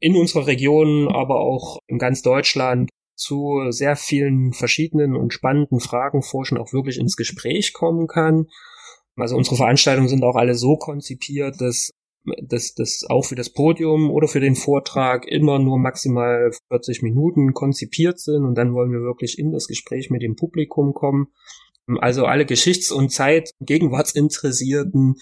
[0.00, 6.22] in unserer Region, aber auch in ganz Deutschland zu sehr vielen verschiedenen und spannenden Fragen
[6.22, 8.46] forschen, auch wirklich ins Gespräch kommen kann.
[9.16, 11.90] Also unsere Veranstaltungen sind auch alle so konzipiert, dass
[12.42, 17.54] dass das auch für das Podium oder für den Vortrag immer nur maximal 40 Minuten
[17.54, 21.28] konzipiert sind und dann wollen wir wirklich in das Gespräch mit dem Publikum kommen.
[22.00, 25.16] Also alle Geschichts- und Zeit- Gegenwartsinteressierten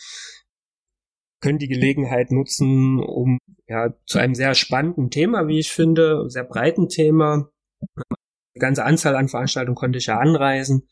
[1.41, 3.39] können die Gelegenheit nutzen, um
[3.69, 7.51] ja zu einem sehr spannenden Thema, wie ich finde, sehr breiten Thema.
[7.97, 10.89] Eine ganze Anzahl an Veranstaltungen konnte ich ja anreisen,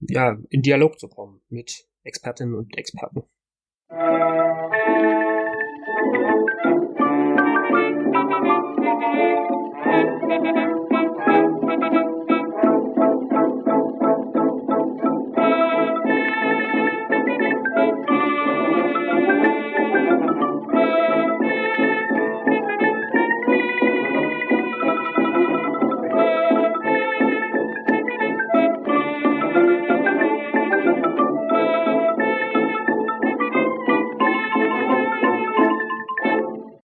[0.00, 3.22] ja, in Dialog zu kommen mit Expertinnen und Experten.
[3.94, 4.12] Thank
[10.56, 10.63] you.